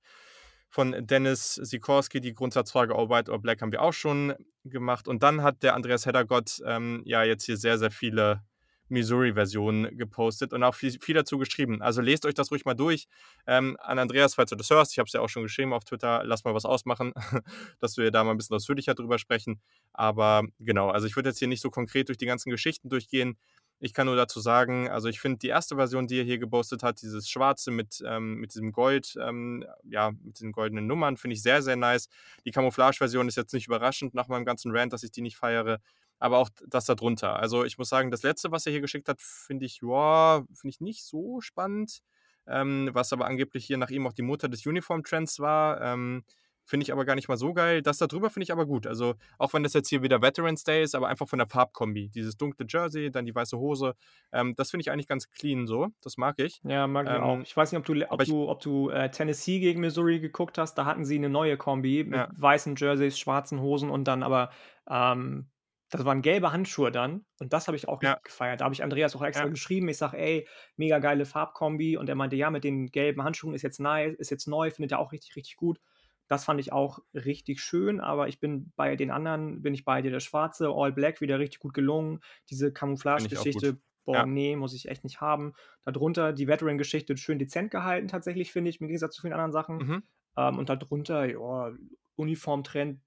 [0.69, 5.07] Von Dennis Sikorski die Grundsatzfrage All White or Black haben wir auch schon gemacht.
[5.07, 8.41] Und dann hat der Andreas Heddergott ähm, ja jetzt hier sehr, sehr viele
[8.89, 11.81] Missouri-Version gepostet und auch viel, viel, dazu geschrieben.
[11.81, 13.07] Also lest euch das ruhig mal durch.
[13.47, 15.83] Ähm, an Andreas, falls du das hörst, ich habe es ja auch schon geschrieben auf
[15.83, 17.13] Twitter, lass mal was ausmachen,
[17.79, 19.61] dass wir da mal ein bisschen ausführlicher drüber sprechen.
[19.93, 23.37] Aber genau, also ich würde jetzt hier nicht so konkret durch die ganzen Geschichten durchgehen.
[23.79, 26.83] Ich kann nur dazu sagen, also ich finde die erste Version, die er hier gepostet
[26.83, 31.33] hat, dieses Schwarze mit, ähm, mit diesem Gold, ähm, ja, mit diesen goldenen Nummern, finde
[31.33, 32.07] ich sehr, sehr nice.
[32.45, 35.79] Die Camouflage-Version ist jetzt nicht überraschend nach meinem ganzen Rant, dass ich die nicht feiere
[36.23, 37.35] aber auch das darunter.
[37.35, 40.69] Also ich muss sagen, das letzte, was er hier geschickt hat, finde ich, ja, finde
[40.69, 41.99] ich nicht so spannend.
[42.47, 45.81] Ähm, was aber angeblich hier nach ihm auch die Mutter des Uniform-Trends war.
[45.81, 46.23] Ähm,
[46.63, 47.81] finde ich aber gar nicht mal so geil.
[47.81, 48.87] Das da drüber finde ich aber gut.
[48.87, 52.09] Also auch wenn das jetzt hier wieder Veterans Day ist, aber einfach von der Farbkombi.
[52.09, 53.93] Dieses dunkle Jersey, dann die weiße Hose.
[54.31, 55.89] Ähm, das finde ich eigentlich ganz clean so.
[56.01, 56.61] Das mag ich.
[56.63, 57.39] Ja, mag ich ähm, auch.
[57.39, 60.75] Ich weiß nicht, ob du, ob du, ob du äh, Tennessee gegen Missouri geguckt hast.
[60.75, 62.29] Da hatten sie eine neue Kombi mit ja.
[62.31, 64.51] weißen Jerseys, schwarzen Hosen und dann aber
[64.89, 65.47] ähm,
[65.93, 68.19] das waren gelbe Handschuhe dann und das habe ich auch ja.
[68.23, 68.61] gefeiert.
[68.61, 69.49] Da habe ich Andreas auch extra ja.
[69.49, 69.87] geschrieben.
[69.89, 73.61] Ich sage, ey, mega geile Farbkombi und er meinte, ja, mit den gelben Handschuhen ist
[73.61, 75.79] jetzt nice, ist jetzt neu, findet er auch richtig, richtig gut.
[76.27, 80.01] Das fand ich auch richtig schön, aber ich bin bei den anderen, bin ich bei
[80.01, 82.21] dir, der schwarze, All Black, wieder richtig gut gelungen.
[82.49, 84.25] Diese Camouflage-Geschichte, boah, ja.
[84.25, 85.53] nee, muss ich echt nicht haben.
[85.83, 89.77] Darunter die Veteran-Geschichte schön dezent gehalten, tatsächlich, finde ich, im Gegensatz zu vielen anderen Sachen.
[89.77, 90.03] Mhm.
[90.37, 91.71] Ähm, und darunter, ja,
[92.15, 92.99] Uniformtrend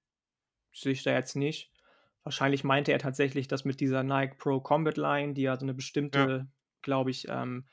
[0.72, 1.72] sehe ich da jetzt nicht.
[2.26, 5.74] Wahrscheinlich meinte er tatsächlich das mit dieser Nike Pro Combat Line, die ja so eine
[5.74, 6.46] bestimmte, ja.
[6.82, 7.66] glaube ich, ähm,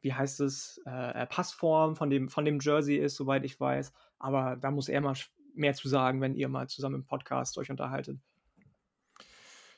[0.00, 3.92] wie heißt es, äh, äh, Passform von dem, von dem Jersey ist, soweit ich weiß.
[4.20, 5.16] Aber da muss er mal
[5.56, 8.20] mehr zu sagen, wenn ihr mal zusammen im Podcast euch unterhaltet.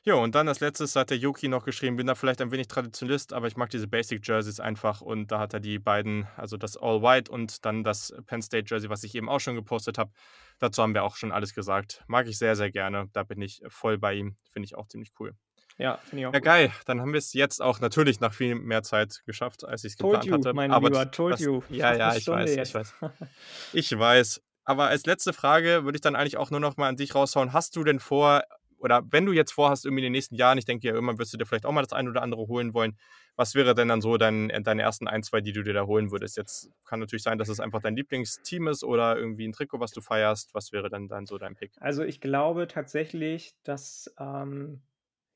[0.05, 2.69] Ja, und dann als letztes hat der Yuki noch geschrieben, bin da vielleicht ein wenig
[2.69, 6.57] Traditionalist, aber ich mag diese Basic Jerseys einfach und da hat er die beiden, also
[6.57, 9.99] das All White und dann das Penn State Jersey, was ich eben auch schon gepostet
[9.99, 10.13] habe.
[10.61, 12.05] Dazu haben wir auch schon alles gesagt.
[12.07, 13.09] Mag ich sehr, sehr gerne.
[13.13, 14.37] Da bin ich voll bei ihm.
[14.51, 15.35] Finde ich auch ziemlich cool.
[15.79, 16.33] Ja, finde ich auch.
[16.33, 16.45] Ja, gut.
[16.45, 16.73] geil.
[16.87, 19.99] Dann haben wir es jetzt auch natürlich nach viel mehr Zeit geschafft, als ich es
[19.99, 20.53] geplant you, hatte.
[20.53, 21.63] Mein aber Lieber, told das, you.
[21.71, 22.69] Ja, ja, ich weiß, jetzt.
[22.69, 22.95] ich weiß.
[23.73, 24.43] Ich weiß.
[24.65, 27.53] Aber als letzte Frage würde ich dann eigentlich auch nur noch mal an dich raushauen.
[27.53, 28.43] Hast du denn vor,
[28.79, 31.33] oder wenn du jetzt vorhast, irgendwie in den nächsten Jahren, ich denke ja, irgendwann wirst
[31.33, 32.97] du dir vielleicht auch mal das ein oder andere holen wollen,
[33.37, 35.87] was wäre denn dann so dein, äh, deine ersten ein, zwei, die du dir da
[35.87, 36.37] holen würdest?
[36.37, 39.93] Jetzt kann natürlich sein, dass es einfach dein Lieblingsteam ist oder irgendwie ein Trikot, was
[39.93, 40.55] du feierst.
[40.55, 41.73] Was wäre dann, dann so dein Pick?
[41.81, 44.83] Also ich glaube tatsächlich, dass, ähm,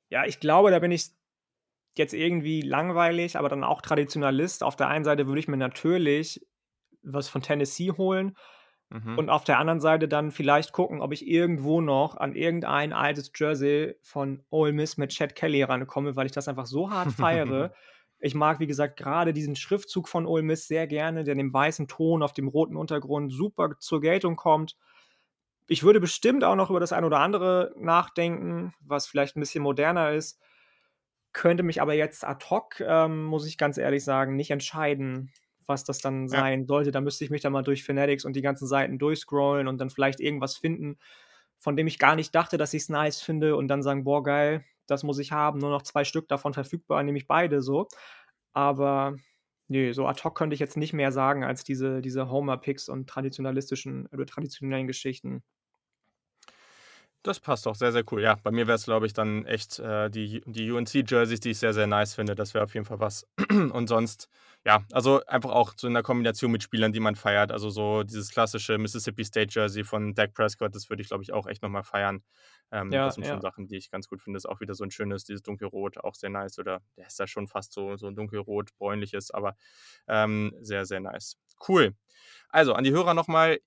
[0.09, 1.11] ja, ich glaube, da bin ich
[1.97, 4.62] jetzt irgendwie langweilig, aber dann auch Traditionalist.
[4.62, 6.47] Auf der einen Seite würde ich mir natürlich
[7.03, 8.36] was von Tennessee holen
[8.93, 9.18] mhm.
[9.18, 13.32] und auf der anderen Seite dann vielleicht gucken, ob ich irgendwo noch an irgendein altes
[13.34, 17.72] Jersey von Ole Miss mit Chad Kelly rankomme, weil ich das einfach so hart feiere.
[18.20, 21.88] ich mag, wie gesagt, gerade diesen Schriftzug von Ole Miss sehr gerne, der dem weißen
[21.88, 24.76] Ton auf dem roten Untergrund super zur Geltung kommt.
[25.68, 29.62] Ich würde bestimmt auch noch über das ein oder andere nachdenken, was vielleicht ein bisschen
[29.62, 30.38] moderner ist
[31.32, 35.32] könnte mich aber jetzt ad hoc, ähm, muss ich ganz ehrlich sagen, nicht entscheiden,
[35.66, 36.66] was das dann sein ja.
[36.66, 36.90] sollte.
[36.92, 39.90] Da müsste ich mich dann mal durch Fanatics und die ganzen Seiten durchscrollen und dann
[39.90, 40.98] vielleicht irgendwas finden,
[41.58, 44.22] von dem ich gar nicht dachte, dass ich es nice finde und dann sagen, boah,
[44.22, 47.88] geil, das muss ich haben, nur noch zwei Stück davon verfügbar, nämlich beide so.
[48.52, 49.16] Aber
[49.68, 53.08] nee, so ad hoc könnte ich jetzt nicht mehr sagen als diese, diese Homer-Picks und
[53.08, 55.42] traditionalistischen oder traditionellen Geschichten.
[57.25, 58.20] Das passt doch sehr, sehr cool.
[58.20, 61.59] Ja, bei mir wäre es, glaube ich, dann echt äh, die, die UNC-Jerseys, die ich
[61.59, 62.35] sehr, sehr nice finde.
[62.35, 63.29] Das wäre auf jeden Fall was.
[63.49, 64.29] Und sonst,
[64.64, 67.53] ja, also einfach auch so in der Kombination mit Spielern, die man feiert.
[67.53, 71.33] Also so dieses klassische Mississippi State Jersey von Dak Prescott, das würde ich, glaube ich,
[71.33, 72.25] auch echt nochmal feiern.
[72.73, 73.31] Ähm, ja, das sind ja.
[73.31, 74.39] schon Sachen, die ich ganz gut finde.
[74.39, 76.59] Das ist auch wieder so ein schönes, dieses dunkelrot, auch sehr nice.
[76.59, 79.55] Oder der ist ja schon fast so, so ein dunkelrot, bräunliches, aber
[80.09, 81.37] ähm, sehr, sehr nice.
[81.68, 81.95] Cool.
[82.49, 83.61] Also an die Hörer nochmal,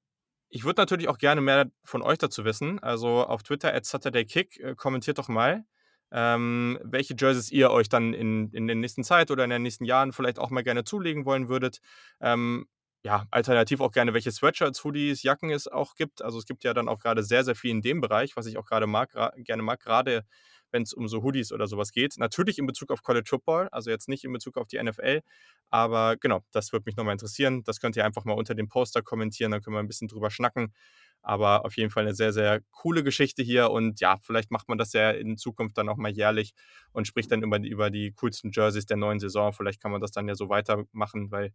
[0.55, 2.79] ich würde natürlich auch gerne mehr von euch dazu wissen.
[2.79, 5.65] Also auf Twitter at SaturdayKick äh, kommentiert doch mal,
[6.13, 9.83] ähm, welche Jerseys ihr euch dann in, in der nächsten Zeit oder in den nächsten
[9.83, 11.81] Jahren vielleicht auch mal gerne zulegen wollen würdet.
[12.21, 12.67] Ähm,
[13.03, 16.21] ja, alternativ auch gerne, welche Sweatshirts, Hoodies, Jacken es auch gibt.
[16.21, 18.57] Also es gibt ja dann auch gerade sehr, sehr viel in dem Bereich, was ich
[18.57, 20.23] auch gerade mag, gerne mag, gerade
[20.71, 22.17] wenn es um so Hoodies oder sowas geht.
[22.17, 25.21] Natürlich in Bezug auf College Football, also jetzt nicht in Bezug auf die NFL,
[25.69, 27.63] aber genau, das würde mich nochmal interessieren.
[27.63, 30.29] Das könnt ihr einfach mal unter dem Poster kommentieren, dann können wir ein bisschen drüber
[30.29, 30.73] schnacken.
[31.21, 33.71] Aber auf jeden Fall eine sehr, sehr coole Geschichte hier.
[33.71, 36.53] Und ja, vielleicht macht man das ja in Zukunft dann auch mal jährlich
[36.91, 39.51] und spricht dann über die, über die coolsten Jerseys der neuen Saison.
[39.51, 41.51] Vielleicht kann man das dann ja so weitermachen, weil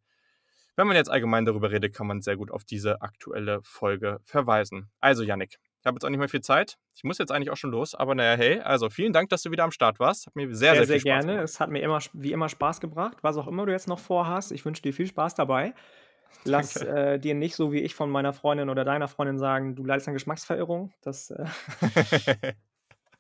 [0.77, 4.91] wenn man jetzt allgemein darüber redet, kann man sehr gut auf diese aktuelle Folge verweisen.
[5.01, 6.77] Also, Yannick, ich habe jetzt auch nicht mehr viel Zeit.
[6.95, 9.51] Ich muss jetzt eigentlich auch schon los, aber naja, hey, also vielen Dank, dass du
[9.51, 10.27] wieder am Start warst.
[10.27, 11.33] Hat mir sehr, sehr, sehr, sehr gerne.
[11.33, 11.45] Gemacht.
[11.45, 14.53] Es hat mir immer, wie immer Spaß gebracht, was auch immer du jetzt noch vorhast.
[14.53, 15.73] Ich wünsche dir viel Spaß dabei.
[16.45, 19.85] Lass äh, dir nicht so wie ich von meiner Freundin oder deiner Freundin sagen, du
[19.85, 20.93] leidest an Geschmacksverirrung.
[21.01, 21.47] Das äh,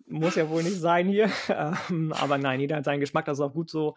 [0.06, 1.30] muss ja wohl nicht sein hier.
[1.48, 3.96] Ähm, aber nein, jeder hat seinen Geschmack, das ist auch gut so.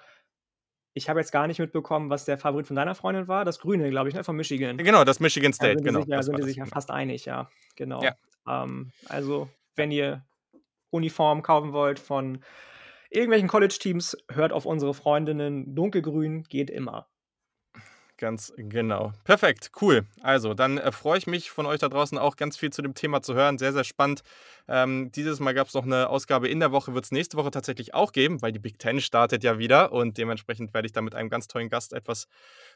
[0.94, 3.46] Ich habe jetzt gar nicht mitbekommen, was der Favorit von deiner Freundin war.
[3.46, 4.24] Das Grüne, glaube ich, ne?
[4.24, 4.78] von Michigan.
[4.78, 6.00] Genau, das Michigan State, da genau.
[6.02, 7.50] Sich, da sind die sich ja fast einig, ja.
[7.76, 8.02] Genau.
[8.02, 8.16] Ja.
[8.48, 10.26] Ähm, also, wenn ihr
[10.90, 12.44] Uniform kaufen wollt von
[13.10, 15.76] irgendwelchen College-Teams, hört auf unsere Freundinnen.
[15.76, 17.08] Dunkelgrün geht immer.
[18.24, 19.12] Ganz genau.
[19.26, 20.06] Perfekt, cool.
[20.22, 22.94] Also, dann äh, freue ich mich von euch da draußen auch ganz viel zu dem
[22.94, 23.58] Thema zu hören.
[23.58, 24.24] Sehr, sehr spannend.
[24.70, 27.52] Ähm, dieses Mal gab es noch eine Ausgabe in der Woche, wird es nächste Woche
[27.52, 31.02] tatsächlich auch geben, weil die Big Ten startet ja wieder und dementsprechend werde ich da
[31.02, 32.30] mit einem ganz tollen Gast etwas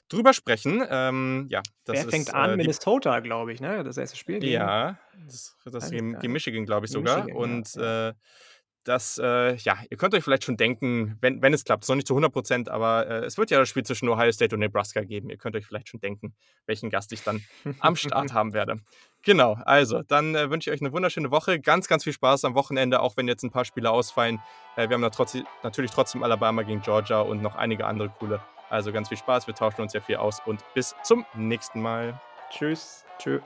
[0.09, 0.83] drüber sprechen.
[0.89, 2.49] Ähm, ja, das Wer fängt ist, an?
[2.49, 3.85] Äh, Minnesota, glaube ich, ne?
[3.85, 4.43] Das erste Spiel.
[4.43, 7.23] Ja, das, das gegen, gegen Michigan, glaube ich sogar.
[7.23, 8.09] Michigan, und ja.
[8.09, 8.13] äh,
[8.87, 11.89] das, äh, ja, ihr könnt euch vielleicht schon denken, wenn, wenn es klappt, es ist
[11.89, 14.55] noch nicht zu 100 Prozent, aber äh, es wird ja das Spiel zwischen Ohio State
[14.55, 15.29] und Nebraska geben.
[15.29, 16.33] Ihr könnt euch vielleicht schon denken,
[16.65, 17.43] welchen Gast ich dann
[17.79, 18.79] am Start haben werde.
[19.23, 21.59] Genau, also dann äh, wünsche ich euch eine wunderschöne Woche.
[21.59, 24.39] Ganz, ganz viel Spaß am Wochenende, auch wenn jetzt ein paar Spiele ausfallen.
[24.77, 28.39] Äh, wir haben trotzdem, natürlich trotzdem Alabama gegen Georgia und noch einige andere coole.
[28.69, 32.21] Also ganz viel Spaß, wir tauschen uns ja viel aus und bis zum nächsten Mal.
[32.51, 33.03] Tschüss.
[33.17, 33.41] Tschüss.